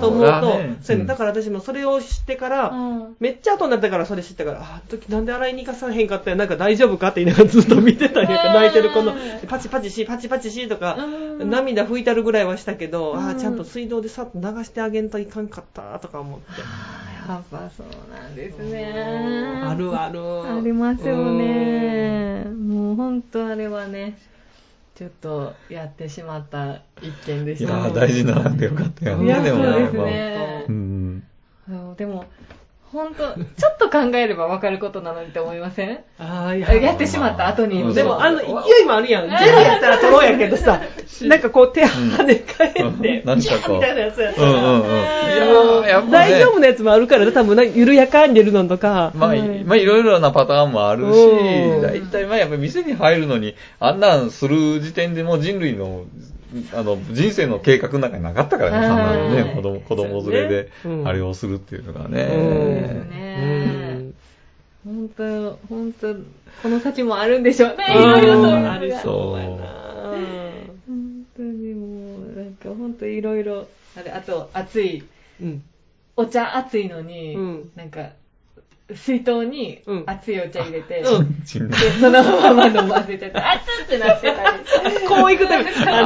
[0.00, 9.14] と思うとそうだから私もそれを知ってから、うんめっちゃ後になってからそれ知ったから、あ、時なんで洗いに行かさへんかったよ、なんか大丈夫かって言いながらずっと見てたんやか泣いてる子の、
[9.48, 16.60] パチパチし、パチパチしとか、うん涙拭いたるぐらいはしたけど、あうんちゃんと水道でさっと流してあげんといかんかったとか思って。
[17.28, 19.62] やっぱそうなんですね。
[19.66, 20.20] あるある。
[20.50, 22.44] ありますよね。
[22.44, 24.16] もう本当あれはね、
[24.98, 27.72] ちょっとやってしまった一件でした。
[27.72, 29.42] いやー、大事ななんてよかったよね。
[29.42, 30.72] でもそうですまあねう。
[30.72, 31.22] ん。
[31.96, 32.24] でも、
[32.92, 35.98] 本当ちょっと考えれば分かることなのにって思いません？
[36.18, 36.74] ああ、いや。
[36.74, 37.82] やってしまった後に。
[37.82, 38.46] うんでも、あの、勢
[38.82, 39.28] いもあるやん。
[39.28, 40.80] ゼロやったら取ろうやけどさ、
[41.22, 46.10] なんかこう手跳ね返って、うんなんかこうみたいなやつやったらうんうんうん。
[46.10, 49.12] 大丈夫なやつもあるから、多分な、緩やかに出るのとか。
[49.14, 56.04] まあ、いまあ、いろいろなパターンもあるしうん、大体、まあ、やっぱり店に入るのに、あんなんする時点でもう人類の、
[56.72, 58.96] あの、人生の計画の中になかったからね、そん。
[58.96, 60.70] なのね、はい子供、子供連れで
[61.04, 62.12] あれをするっていうのがうん。
[62.12, 62.24] ね。
[62.24, 64.12] ね
[64.84, 66.14] 本当本当
[66.62, 67.84] この先もあるんでしょうね。
[67.88, 68.02] うん。
[68.02, 68.44] いろいろそう。
[68.46, 69.40] いうのがありそう。
[69.40, 69.88] やな。
[70.86, 75.04] 本当にもう、なんか本当いろいろ、あれ、あと、熱い、
[75.40, 75.62] うん。
[76.16, 77.70] お茶熱いのに、うん。
[77.76, 78.10] なんか、
[78.94, 80.02] 水筒にうん。
[80.06, 81.42] 熱いお茶入れて、うん。
[81.44, 81.68] ちん。
[81.68, 85.06] で、そのまま飲ませてて、 熱ってなってたり。
[85.06, 85.70] こういくタイプ。
[85.86, 86.02] あ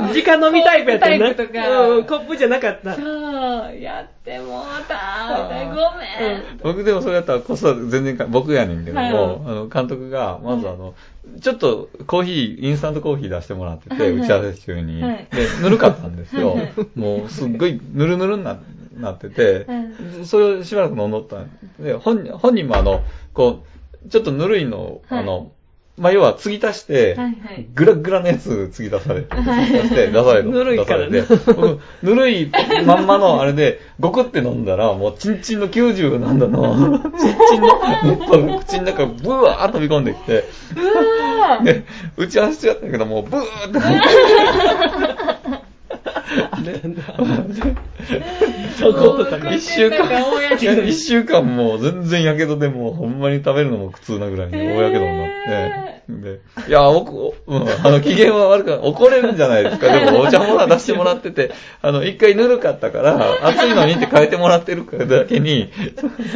[0.00, 1.06] の、直飲みタイプやった。
[1.06, 1.80] コップタイプとか。
[1.88, 2.94] うん、コップじゃなかった。
[2.94, 6.42] そう、やってもうたみたいな、ごめん。
[6.62, 9.14] 僕でもそれやったらこそ全然か、僕やねんけども、はい。
[9.14, 10.94] あの、監督が、まずあの、
[11.42, 14.20] ちょっとコーヒー、インスタントコーヒー出してもらってて、はいはい。
[14.22, 15.02] 打ち合わせ中に。
[15.02, 16.52] はいで、ぬるかったんですよ。
[16.52, 16.70] はいはい。
[16.94, 18.58] もう、すっごいぬるぬるにな
[19.00, 23.64] なってて、はそれをしばらく飲んどったんで、本人本人もあの、こ
[24.04, 25.52] う、ちょっとぬるいの、はいあの、
[25.98, 27.66] まあ、要は継ぎ足して、はいはい。
[27.74, 30.50] ぐらぐらのやつ継ぎ出されて、継ぎ足して出される。
[30.50, 31.06] ぬるいかぬ
[32.14, 32.52] るい
[32.86, 37.80] まんまのあれで、ごくって飲んだら、もうチンチンの90なんだの、チンチンの
[38.60, 40.44] 口の中ブワーッ飛び込んできて、
[40.76, 40.84] う
[41.40, 41.84] わーで、
[42.16, 43.42] 打ち合わせちゃったけど、もうブーっ
[45.58, 45.64] て。
[48.78, 50.06] そことか一週間、
[50.86, 59.92] 一週間もう全然やけどでもうほんまに食べるのも苦痛なぐらいに大やけどになって、で、いや、おこ、うん、あの、機嫌は悪くない、怒れるんじゃないですか。
[59.92, 65.70] でもお茶もら出してもらってて、あの、一回ぬるかったから、暑いのにって変えてもらってるからだけに、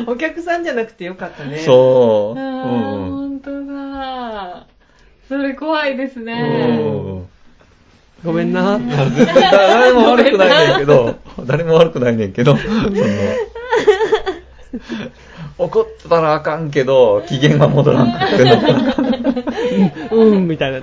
[0.06, 1.56] お客さんじゃなくてよかったね。
[1.58, 2.62] そう、うんうん。
[3.10, 4.66] 本当だ。
[5.28, 6.76] それ怖いですうね。
[6.76, 7.26] ん
[8.24, 8.78] ごめんな。
[8.78, 12.78] 全然誰も悪くないねんけど、 誰も悪くないねんけど、その、
[15.58, 18.56] 怒ったらあかんけど、機嫌が戻らんくっての。
[20.12, 20.78] うん、みたいな。
[20.78, 20.80] い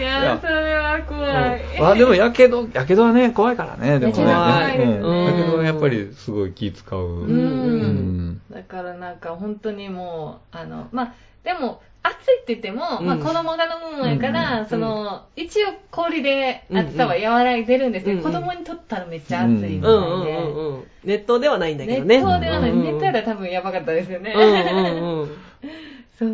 [0.00, 1.62] やー、それは怖い。
[1.80, 4.22] まあでも、やけど、やけどはね、怖いからね、でもね。
[4.22, 7.00] やけど怖いですねうんやけどはやっぱりすごい気使う。
[7.00, 8.40] ううんん。
[8.50, 19.76] だからなんか本当にもう、あの、まあ、でも、暑いって言っても、うんまあ子供が飲むもんやから、うんその、一応氷で暑さは和らいでるんですけど、うん子供にとったらめっちゃ暑いみたいで。
[19.76, 20.84] うんうんうんうん。
[21.04, 22.18] 熱湯ではないんだけどね。
[22.18, 22.70] 熱湯ではない。
[22.70, 24.32] うんうん熱湯やったら多分やばかったですよね。
[24.34, 25.30] うんうんうん。
[26.18, 26.28] そう、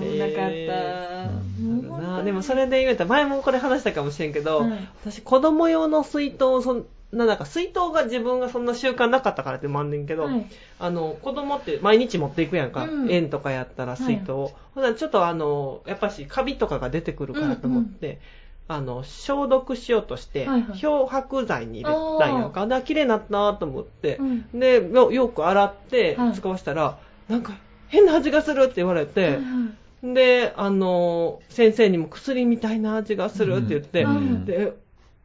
[0.00, 0.50] 危なかった。
[0.50, 1.28] へ
[1.62, 10.46] もう本当になでもそれで言うと、前もこれ話したかもしれんけど、はい私子供用の水筒をそんな、なんか水筒が自分がそんな習慣なかったからってもあんねんけど、はい。
[10.78, 12.84] あの、子供って毎日持っていくやんか。
[12.84, 13.10] うん。
[13.10, 14.52] 円とかやったら水筒を。
[14.74, 18.20] ほんならちょっとあの、やっぱしカビとかが出てくるからと思って、
[18.68, 20.78] あの、消毒しようとして、はいはい。
[20.78, 22.66] 漂白剤に入れたんやんか。
[22.66, 24.60] で、綺麗になったなと思って、うん。
[24.60, 26.34] でよ、よく洗ってはい。
[26.34, 27.54] 使わしたら、なんか
[27.88, 30.14] 変な味がするって言われて、はいはい。
[30.14, 34.44] で、あの、先生にも薬みたいな味がするって言って、うん。
[34.44, 34.72] で、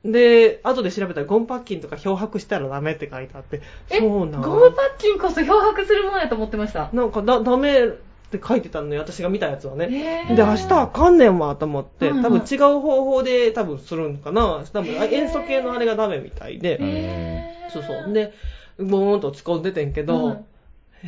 [0.05, 6.89] で、後で調べたらゴムパッキンとか漂白したらダメって書いてあって、え、そうなんゴムパッキンこそ漂白するもんやと思ってました。
[6.93, 7.87] なんかだ、ダメっ
[8.31, 9.87] て書いてたのよ、私が見たやつはね。
[10.35, 14.63] で、明日あかんねんわと思って、多分違う方法で多分するんかな。
[14.71, 18.13] 多分塩素系のあれがダメみたいで、そうそう。
[18.13, 18.33] で、
[18.77, 20.45] ボーンと落ち込んでてんけど、うん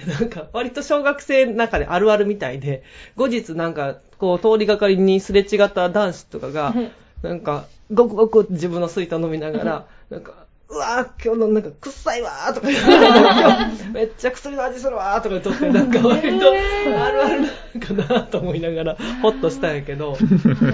[0.06, 2.84] なんか、割と小学生の中であるあるみたいで、
[3.16, 6.76] 後日なんか、こう、通りがかりにすれ違った男子とかが、
[7.22, 12.68] なんか、ごくごく自分の水筒飲みながら、なんか、うわー今日のなんか、臭いわーとか。
[12.68, 20.18] 言って、今日めっちゃ薬の味するわーとか言っとって、なんか割と、あるあるなんかなと思いながら、ホッとしたんやけど、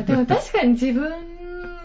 [0.06, 1.12] でも確かに自分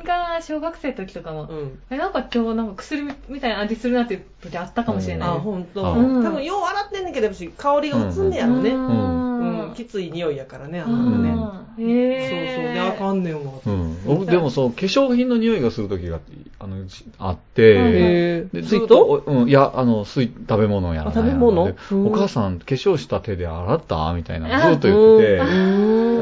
[0.05, 1.79] が小学生の時とかも、うん。
[1.90, 5.44] え、なんか今日なんか薬みたいな味するなってあったかもしれないあ、です。
[5.44, 5.83] ほんと。
[5.83, 8.70] うん多分、よう洗ってんねんけど、香りが移んねやろね。
[8.70, 9.74] うんうん。
[9.74, 11.31] きつい匂いやからね、ああんね。
[11.31, 11.37] ー
[11.79, 12.72] そうへそう。
[12.74, 13.53] で、あかんねんわ。
[13.66, 13.96] うん。
[14.05, 16.20] 僕でもそう、化粧品の匂いがする時が、
[16.61, 21.66] あの、しあって、へでずっとおうん、いや、あの、水、食べ物やらあ食べ物？
[21.66, 25.44] でうんお母さん、化粧した手で洗ったみたいな、あずっと言ってて、うあ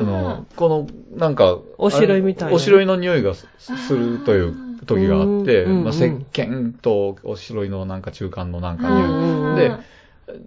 [0.03, 9.09] んの、この、なんか、おしろいみたいなおしろいの匂いがすするという時があって、うんまあ、石鹸とおしろいのなんか中間のなんかうん匂い。
[9.09, 9.97] うんで、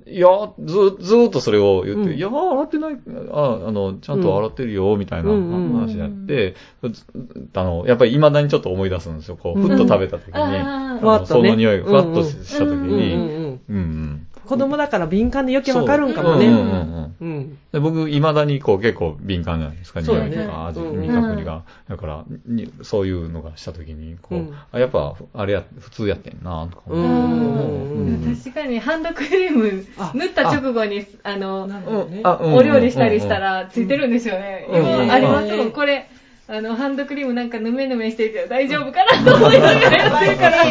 [0.08, 0.28] いや、
[0.60, 2.18] ず、ずーっとそれを言って、うん。
[2.18, 2.98] いや、洗ってない、
[3.32, 7.06] あ、あの、ちゃんと洗ってるよ、みたいな話やって、ず
[7.54, 9.38] あの、やっぱり未だにちょっと思い出すんですよ。
[9.38, 10.62] こう、ふっと食べた時に、うん。
[10.62, 13.62] あのその匂いがふわっとしした時に、うん。
[13.70, 14.28] うんうん。
[14.50, 16.48] 子供だから敏感で余計わかるんかもね。
[16.48, 17.58] そううんうんうんうん。
[17.72, 21.62] で僕、未だにこう結構敏感じゃないですか、そうだいとか味、うん味覚にが。
[21.88, 27.02] だからに、そういうのがした時に、こう、うんあやっぱ、あれや、普通やってんな、とか思うう。
[27.04, 32.22] んうん確かにハンドクリームあ塗った直後に、あの、なるほどね。
[32.24, 34.66] あうんお料理したりしたらついてるんですよね。
[34.68, 35.72] うん今うんありますもん。
[35.72, 36.10] これ、
[36.48, 40.64] あの、ハンドクリームなんかぬめぬめしてるけど大丈夫かなと思いながらやってるから。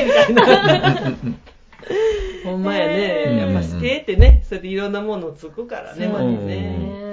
[2.45, 3.25] ほんまやね。
[3.29, 3.37] うん。
[3.39, 6.47] やっぱし手ってね、それでいろんなものつくからね、まずうん。
[6.47, 6.55] ね。
[6.57, 7.09] ね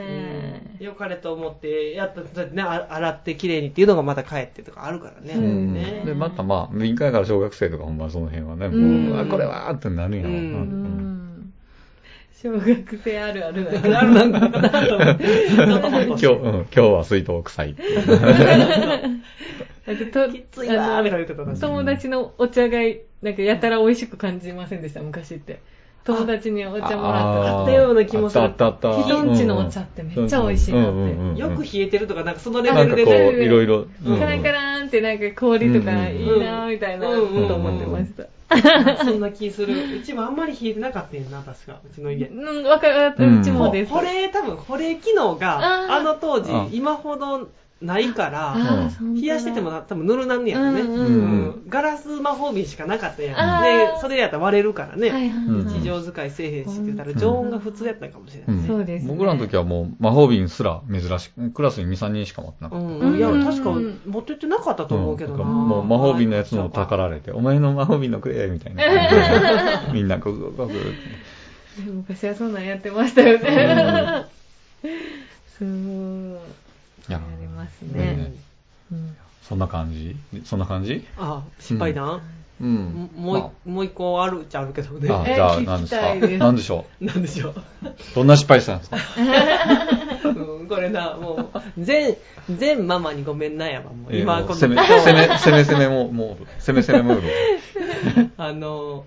[0.79, 5.33] よかれと思って、やっと、そうやってね、あ洗って綺麗にっていうのがまた帰ってとかあるからね。
[5.33, 5.73] うん。
[5.73, 6.03] ね。
[6.05, 9.09] で、またまあ、敏感やから小学生とかほんまその辺はね、うん。
[9.09, 10.31] もう、あこれはーってなるんやん。
[10.31, 11.53] ん。
[12.33, 14.31] 小学生あるあるだあるなん。
[14.31, 15.23] かなと思って。
[15.25, 17.75] 今日、今日は水筒臭い
[19.91, 20.11] っていう。
[20.11, 22.79] だってときついなーとか言ってたあの友達のお茶が、
[23.21, 25.59] なんかやたら美味しく感じませんでした、昔って。
[26.05, 29.07] 友達にお茶もらっあったような気もするあったあったあった。
[29.07, 33.45] 人んちのお茶ってめっちゃ美味しいなってうんうんうんうんよく冷えてるとか、なんかそのレベなんかこう、ルでね。
[33.45, 33.85] いろいろ。
[33.85, 34.19] た。
[34.19, 38.27] カランカランってなんか氷とかいいなみたいなうんうんうんと思ってました。
[39.03, 39.99] そんな気する。
[39.99, 41.79] うちもあんまり冷えてなかったよな、確か。
[41.83, 42.27] うちの家。
[42.27, 43.91] うん、わかる、うんうちもです。
[43.91, 47.49] 保冷、多分保冷機能が、あーあの当時あ、今ほど
[47.81, 48.55] ないから、
[49.21, 51.51] 冷やしててもな多分ぬるなんねやろね。
[51.67, 53.63] ガラス魔法瓶しかなかったやあん。
[53.63, 55.33] ーで、それやったら割れるからね。
[55.67, 58.67] 日常使いせえへんしって言ったら、うん常温が普通やったんかもしれないね。
[58.67, 62.85] そうですね僕らの時はもう魔法瓶すら珍しく、クラスに2、3人しか持ってなかった。
[62.85, 63.17] うん。
[63.17, 63.71] いや、うん確か
[64.05, 65.43] 持ってってなかったと思うけどな。
[65.43, 69.91] んもう魔法瓶のやつのたかられて、お前の魔法瓶のくれみたいな感じで。
[69.93, 70.73] みんなゴクゴクゴク。
[71.93, 74.25] 昔はそんなんやってましたよね。
[75.59, 75.67] そう。
[75.67, 75.71] い
[77.65, 78.33] ますねね。
[78.91, 79.15] うん
[79.47, 80.15] そんな感じ？
[80.43, 81.05] そんな感じ？
[81.19, 82.21] あ、失敗談？
[82.59, 83.11] うん。
[83.15, 85.07] もういもう一個あるっちゃあるけどね。
[85.13, 86.15] ああじゃあ何ですか？
[86.39, 87.51] 何でしょなんでしょう？
[87.51, 87.55] う
[88.15, 88.97] どんな失敗したんですか？
[90.29, 92.15] うん、これな、もう、全、
[92.49, 94.11] 全ママにごめんなやわ、もう。
[94.11, 96.45] えー今、このもう攻め、攻め、攻め攻めモード。
[96.59, 98.33] 攻め攻めモード。
[98.43, 99.05] あの、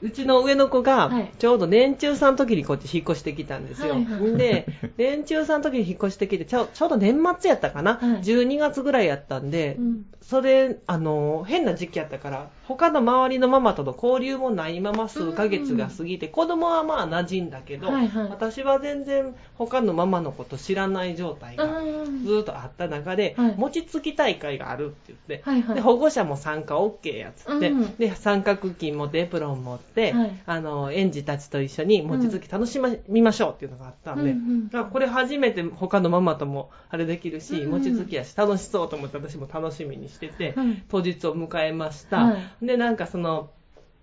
[0.00, 3.94] うちの上の子がはい、ちょうど年中さんの時にこっち引っ越してきたんですよ。
[3.94, 8.22] はいはいで、年中さんの時に引っ越してきて、ちょちょうど年末やったかな、はい。
[8.22, 10.06] 12月ぐらいやったんで、うん。
[10.22, 18.28] それ、あの、変な時期やったから、他の周りのママとの交流もないまま数ヶ月が過ぎて、子供はまあ馴染んだけど、はいはい。
[18.28, 23.54] 私は全然他のママのこと知らない状態がうんずっとあった中で、はい。
[23.56, 25.74] 餅つき大会があるって言って、はいはい。
[25.76, 30.40] で保護者も参加 OK やつって、うんで三角巾持ってエプロン持って、はい。
[30.44, 32.78] あの園児たちと一緒に餅つき楽し
[33.08, 34.78] みましょうっていうのがあったんで、うんうん。
[34.78, 40.84] あこれ初めて他のママともあれできるし、うん餅つきやし楽しそうと思って私も楽しみにしてて、はい。
[40.90, 43.50] 当日を迎えました、はでなんかその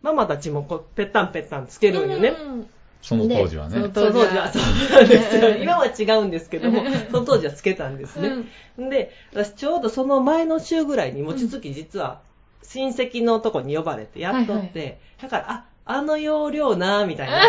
[0.02, 2.70] ママたちもこうぺったんぺったんつけるんよね、うん
[3.06, 3.76] その当時はね。
[3.76, 5.50] でその当時は、そうなんですよ。
[5.62, 8.32] 今は違うんですけども、その当時はつけたんですね。
[8.80, 12.22] で、私ちょうどその前の週ぐらいに餅つき実は
[12.64, 17.42] 親戚のとこに呼ばれてやっとって、はいだから、あ、あの要領な、みたいな。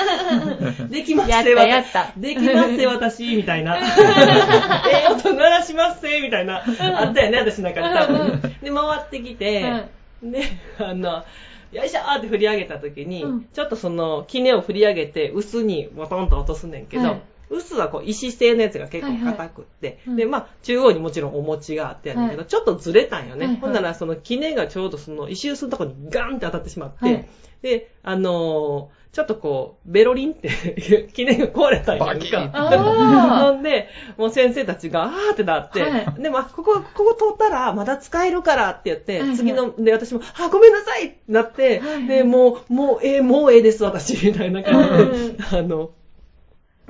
[0.88, 3.76] できますやったやったできますよ、私、みたいな。
[4.90, 6.62] ええ音鳴らしますせ、みたいな。
[6.64, 8.40] あったよね、私の中で多分。
[8.62, 9.84] で、回ってきて、は
[10.22, 10.42] で、
[10.78, 11.24] あの、
[11.72, 13.44] よいしょーって振り上げた時に、うん。
[13.52, 17.22] ちょっとその、キネを振り上げて、薄にボトンと落とすねんけど、はい。
[17.50, 22.48] 薄はこう石製のやつが結構硬くって、はいはいで、まあ、中央にもちろんお餅があってやねんけど、はい。
[22.48, 23.46] ちょっとずれたんよね。
[23.46, 23.60] はいはい。
[23.60, 27.28] ほんなら、そのキネがちょうどその石臼のとこにガンって当たってしまって、はい。
[27.62, 32.50] で、あのーちょっとこう、ベロリンって、 キネが壊れたんやんかバキッ。
[32.52, 36.22] あほんで、もう先生たちが、あーってなって、はい。
[36.22, 39.36] でも、あここ、ここ通ったら、まだ使えるからって言って、はいはい。
[39.36, 42.06] 次の、で、私も、あ、ごめんなさいってなって、はいはい。
[42.08, 45.90] で、もう、もう、ええもうええです、私、みたいな感じで、あの、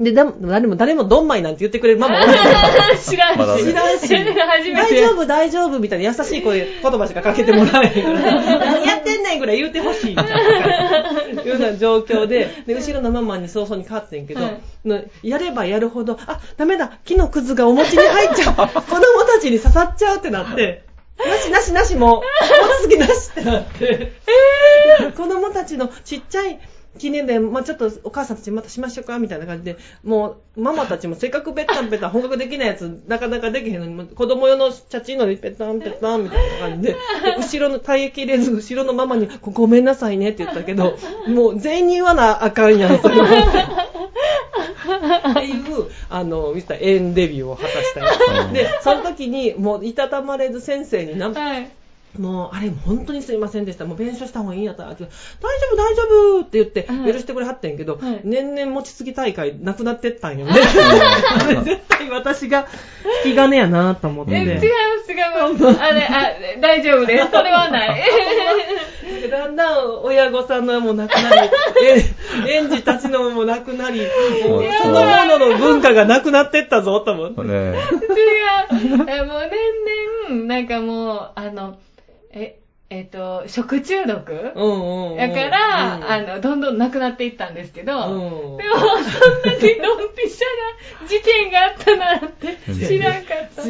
[0.01, 2.01] で、だ誰も、誰もドンマイなんて言ってくれる。
[2.01, 2.19] ママ
[3.01, 3.65] 知らんし。
[3.65, 4.33] 知らんし、初めて。
[4.35, 8.21] 大丈夫、大丈夫、みたいな優しい声、言葉しかかけてもらえへんから、
[8.59, 14.61] 何やってんねんぐらい言うてほしい、みたいな、いうような状況で、で、後ろのママに早々に勝ってんけど、はい。
[14.85, 20.83] のやればやるほど、あ、ダメだ、木のくずがお餅に入っちゃう、子供たちに刺さっちゃうってなって、
[21.19, 24.13] なしなしなしもう、お次なしってなって、
[25.17, 26.59] 子供たちのちっちゃい
[26.99, 36.99] 記念で、まあ、ちょっとお母さんたちまたしましょうかみたいな感じで、もうママたちもせっかくペッタンペッタン本格的なやつなかなかできへんのに、子供用のチャチーのにペッタンペッタンみたいな感じで、で
[37.39, 43.91] 後ろの耐えきれず後ろのママにごごめんなさいねって言ったけど、もう全員に言わなあかんやん、それは。
[45.31, 48.53] っていう、あの、ミスターエンデビューを果たしたよ。
[48.53, 51.71] で、その時に、もう、いたたまれず先生に何はい。
[52.19, 53.85] もう、あれ、本当にすいませんでした。
[53.85, 55.07] もう弁償した方がいいんやったら、大丈
[55.73, 60.53] 夫、大丈夫って言って、はい許してくれはってんけど、はい年々餅つき大会なくなってったんよね。
[60.53, 62.67] あれ 絶対私が
[63.25, 64.33] 引き金やなと思って。
[64.33, 64.61] え、違いうんま
[65.05, 65.83] す、違います。
[65.83, 67.31] あれ、あ、大丈夫です。
[67.31, 68.03] それはない。
[69.21, 71.51] で だんだん親御さんのもなくなり、
[72.47, 74.07] え園児たちのもなくなり、
[74.43, 74.49] そ
[74.89, 77.43] のものの文化がなくなってったぞと思って。
[77.43, 77.77] ね違う。
[79.09, 79.51] えもう
[80.29, 81.77] 年々、なんかもう、あの、
[82.35, 82.59] え、
[82.91, 84.53] えっ、と、食中毒？
[84.55, 85.17] うんうんうん。
[85.17, 86.05] だから、うん。
[86.05, 88.57] あの、どんどんなくなっていったんですけど、うん。
[88.57, 93.63] でも、そんなにドンピシャな事件があったなんて知らんかった。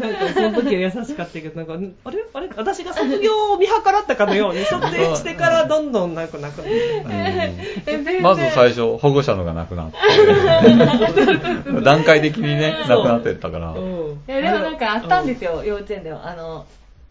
[0.00, 2.24] なんかその時は優しかったけど、なんか、あれ？
[2.32, 2.48] あれ？
[2.56, 6.72] 私が卒業を見計らったかのように、卒業してからどんどんなんかなくなって。
[7.10, 8.22] え全然。
[8.22, 9.96] まず最初、保護者のがなくなって、
[11.82, 13.72] 段階的にね、なくなってったから。
[13.72, 13.74] う。
[13.78, 16.28] んいや、でもなんかあったんですよ、幼稚園では。
[16.28, 16.64] あの、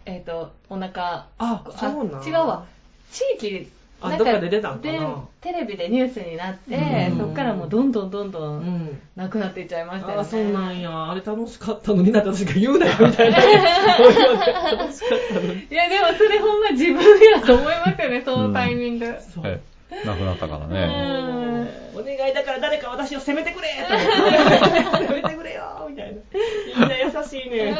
[0.05, 2.65] えっ、と、お腹、あそうなん違うわ。
[3.11, 5.27] 地域あ、なんどっかで出たんかでな。
[5.41, 6.75] テレビでニュースになって、
[7.11, 9.01] うんそっからもうどんどんどんどうんん。
[9.15, 10.21] なくなっていっちゃいましたよね。
[10.21, 11.11] あ、そうなんや。
[11.11, 13.37] あれ楽しかったのにな私が言うなよ、みたいな。
[13.43, 15.67] いうので楽しかったのに。
[15.69, 19.15] いや、でもそれほんま自分やと思いますよね、そのタイミング。
[19.33, 19.59] そう
[19.91, 20.05] はい。
[20.07, 20.85] なくなったからうね。
[20.85, 24.03] んお願いだから誰か私を責めてくれと思
[24.97, 26.21] って責めてくれよみたいな。
[26.79, 27.77] みんな優しいね。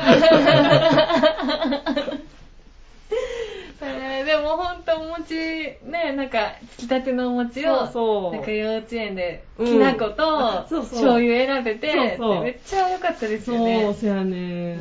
[3.86, 8.36] えーでも本当お餅ねなんかつきたてのお餅をそうそう。
[8.36, 9.66] なんか幼稚園でうん。
[9.68, 10.82] きな粉と そうそう。
[10.84, 12.44] 醤油選べてそうそう。
[12.44, 14.78] めっちゃ良かったですよそう、ねそやね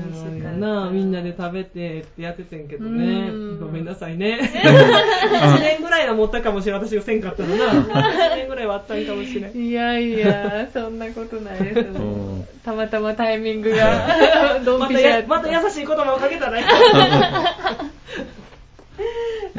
[0.59, 3.29] なみんなで食べてってやっててんけどね。
[3.29, 3.61] うん。
[3.61, 4.39] ごめんなさいね。
[4.41, 7.67] 1年ぐらいは持ったかもしれん、私がせんかったのな。
[8.33, 9.53] 1年ぐらいはあったんかもしれん。
[9.57, 11.81] いやいやそんなことないです。
[11.81, 12.47] ん。
[12.65, 16.65] たまたまタイミングがドまンピシャたや、また優しい言葉をかけたらいい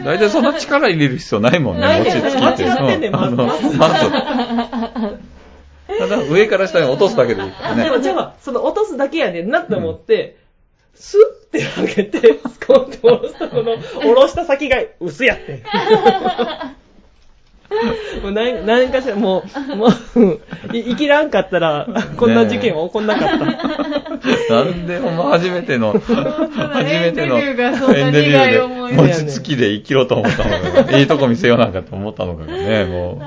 [0.06, 2.64] 大体そんな力入れる必要ないもんね、ないね餅つきって。
[2.66, 4.12] 間違ってんねんうんあのままず。
[5.98, 8.04] ただ上から下に落とすだけでいいからでも、ね。
[8.04, 10.38] じゃあ、その落とすだけやねんなって思って、
[10.94, 15.64] スッて上げて、スコンって下ろすとこの、下ろした先が薄やってん。
[18.22, 23.46] もう何何かしら、もう、もう、い生きらんかったら、こんな事件は起こんなかった。
[24.54, 33.20] なんでほんま初めての、初めてのエンデビューで餅つきで生きろと思ったのか、いいとこ見せようなんかと思ったのかがね、も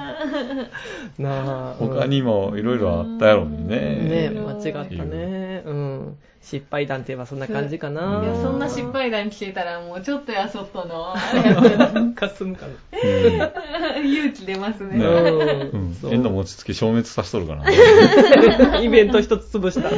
[1.18, 1.74] う、 なあ。
[1.78, 3.76] 他にもいろいろあったやろにね。
[3.76, 5.62] ね間違ったね。
[5.66, 6.16] うん。
[6.48, 8.22] 失敗談って言えばそんな感じかな。
[8.24, 11.14] いやそんな失敗談聞けたらもうちょっとやそっとの
[12.16, 13.98] かすむかな。
[13.98, 18.80] 勇気出ますねねううん縁の餅つき消滅させとるからね。
[18.82, 19.90] イベント一つ潰した。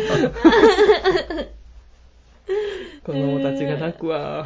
[3.05, 4.45] 子供たちが泣くわ。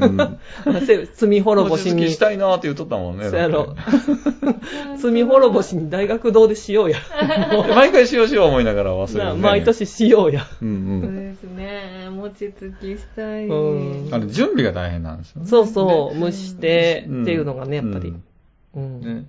[0.00, 0.38] うん
[0.86, 2.10] せ罪滅ぼしに。
[2.10, 3.28] したいなーって言っとったもんね。
[3.30, 3.74] そうやろ。
[4.98, 6.98] 罪滅ぼしに大学堂でしようや。
[6.98, 9.40] て毎回しようしよう思いながら忘れる、ね。
[9.40, 9.64] 毎。
[9.64, 10.46] 年しようや。
[10.60, 15.48] うんそううんですね餅つきしたい、うんあれ、準備が大変なんですよね。
[15.48, 18.12] そうそう、蒸してうんっていうのがね、やっぱり
[18.74, 18.82] うん。
[18.82, 19.00] うん。
[19.00, 19.24] ね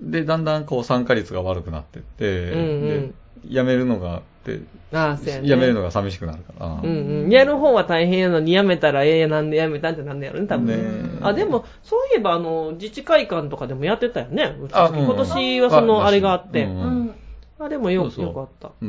[0.00, 3.14] で、だんだんこう参加率が悪くなってって、うんうん
[3.44, 4.60] で、やめるのがあって、
[4.92, 5.48] ああ、そうやね。
[5.48, 6.66] やめるのが寂しくなるから。
[6.66, 6.84] うん
[7.24, 7.30] うん。
[7.30, 10.76] やる方は大変やのに、やめたら、ええなんでやめたんってなんだやろね、多分ね。
[10.76, 14.56] ねあ、でも、そういえば、あの、自治会館とかでもやってたよね。
[14.72, 16.64] あうん今年はその、あれがあって。
[16.64, 17.14] うんうん
[17.58, 18.72] あれもよよかった。
[18.80, 18.88] うん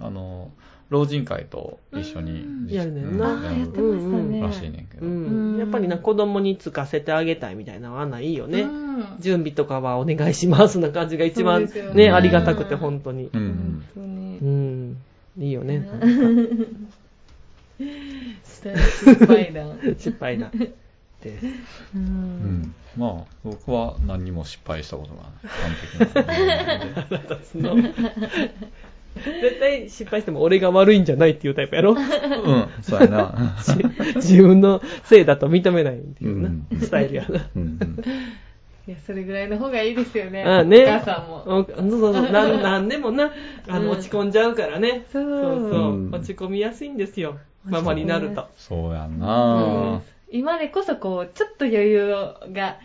[0.00, 0.50] うんあの、
[0.92, 5.58] 老人会と一緒にやるねんなああやってましたね、らしいねんけど。
[5.58, 8.60] やっぱりな、子供につかせてあげたいみたいなのはないいよね。
[8.60, 8.82] うん
[9.18, 13.38] 準備とかはお願いしますな感じが一番ね、ねありがたくて、本当にう。
[13.38, 13.94] ん本。
[13.94, 14.96] 当にうん。
[15.38, 15.88] いいよね。
[18.44, 20.50] 失敗談失敗だ。
[21.22, 21.46] です。
[21.46, 21.50] う
[21.94, 22.74] うんん。
[22.96, 25.32] まあ、僕は何にも失敗したことがない。
[25.48, 25.70] 完
[27.40, 27.72] 璧な。
[27.74, 27.76] その
[29.14, 31.92] 絶対失敗しても俺が悪いんじゃないっていうタイプやろ？
[31.92, 31.98] うん、
[32.82, 33.56] そうやな。
[33.62, 33.76] し
[34.16, 37.46] 自分のせいだと認めないっていうな、うんスタイルやな。
[37.54, 38.04] うんうん
[38.84, 40.82] いやそれぐらいの方がいいですよねああね。
[40.82, 42.32] お母さんもおそうそうそう。
[42.32, 43.30] なん なんでもな、
[43.68, 45.04] あの、うん落ち込んじゃうからね。
[45.12, 47.36] そうそうそううん落ち込みやすいんですよ。
[47.64, 48.48] ママになると。
[48.56, 50.02] そうやな。
[50.32, 52.08] 今でこそこうちょっと余裕
[52.52, 52.78] が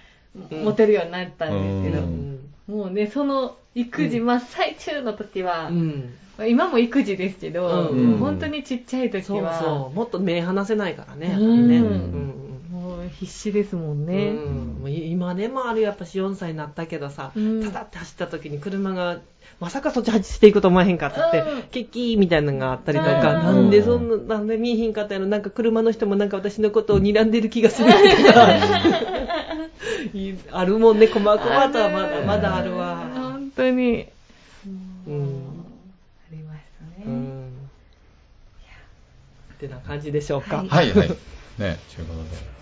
[0.51, 2.26] 持てるようになったんですけど、うん
[2.67, 6.13] もうねその育児真っ最中の時は、うん。
[6.47, 9.95] 今も育児ですけど、うん本当にちっちゃい時そうはそう。
[9.95, 11.77] もっと目離せないからね、やっぱりうんね。
[11.77, 12.46] うん
[13.09, 14.77] 必死ですもんね、うん。
[14.81, 17.63] もう今でもあるよやっぱし4歳になったけどさ、うん。
[17.63, 19.19] ただって走った時に車が
[19.59, 21.63] まさかそっち走っていくと思えへんかったって、うん。
[21.63, 23.23] ケッキーみたいなのがあったりとか、うん。
[23.23, 28.49] なんでそんな、なんで見えへんかったやろ、なんか車の人もなんか私のことを睨んでる気がするとか、
[30.13, 33.09] い あるもんね、細々とはまだまだあるわ。
[33.15, 34.07] 本当に、
[35.07, 35.47] うん。
[36.29, 37.49] ありましたね、うん。
[39.55, 40.57] ってな感じでしょうか。
[40.57, 40.67] はい。
[40.67, 41.09] はいはい。
[41.09, 41.15] ね、
[41.95, 42.56] ということで。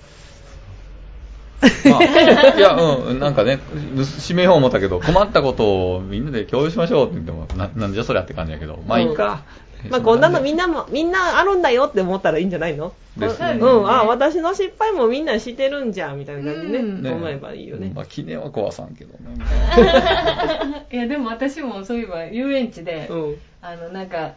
[1.61, 3.59] まあ、いや、うん、なんかね、
[3.95, 9.43] 締めよう思ったけど、困ったことをみんなで共有しましょうって言っても、ななんじゃそりゃって感じやけど、まあいいか。
[9.89, 12.93] まあこんなのみんんなも、みんなあるんだよって思ったらいいんじゃないの？
[13.17, 17.91] ですねうん、あ、私の失敗もみんなしてるんじゃん、みたいな感じでうんね、思えばいいよね。
[17.95, 19.19] まあ、記念は壊さんけどね。
[20.91, 23.35] いやでも私もそういえば遊園地で、うん。
[23.61, 24.33] あのなんか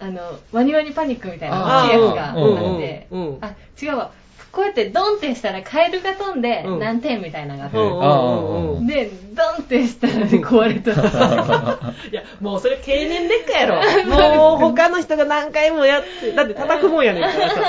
[0.00, 0.20] あの
[0.52, 1.56] ワニワニパニックみたいな
[1.90, 4.10] やつがあうんって、うんうんあ違うわ
[4.52, 6.78] こうやってドンってしたらカエルが飛んでうん。
[6.78, 10.92] 何点みたいなのがあって、うんうんでドンってしたら壊れた。
[12.10, 13.76] いや、もうそれ経年劣化やろ。
[14.34, 17.50] もう他のの人が何回もやって、だって叩くもんやねんから。
[17.50, 17.60] さ、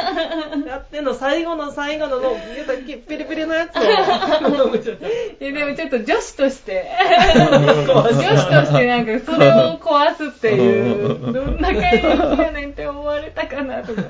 [0.68, 3.86] やってんの最後の最後のの、言うたらピリピリのやつを、い
[5.46, 6.90] やでもちょっと女子として、
[7.36, 14.02] 女子としてなんかそれを壊すっていう、どんな会話やねんって思われたかなとか。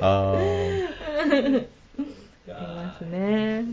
[0.00, 1.81] ああ
[2.46, 3.64] りますね。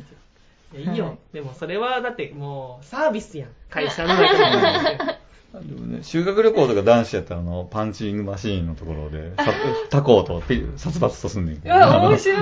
[0.72, 3.50] いやいいよ、はいでもそれはだってもうサービスやん。
[3.70, 4.30] 会社の中で。
[5.54, 5.56] あ。
[5.60, 9.46] でもね、修学旅行とか男子やったら、あの、パンチングマシーンのところで、 さ
[9.90, 11.76] タコとピ殺伐とすんねんけど。
[11.76, 12.40] 面白い。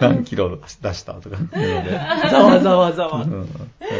[0.00, 1.38] 何キロ出したとか。
[2.30, 3.22] ざわざわざわ。
[3.22, 3.50] うん。
[3.50, 3.94] だから、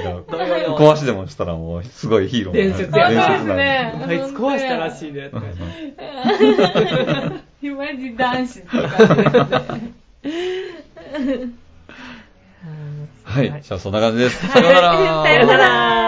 [0.76, 3.64] 壊しでもしたらもう、すごいヒーロー伝説や伝そう説なんで
[4.04, 5.30] すねあいつ壊したらしいね。
[7.76, 8.82] マジ男子って感
[9.16, 9.36] じです
[9.72, 10.05] ね。
[13.24, 13.62] はい。
[13.62, 14.48] じゃあ、そんな感じです。
[14.48, 14.96] さようなら。
[15.22, 16.02] さようなら。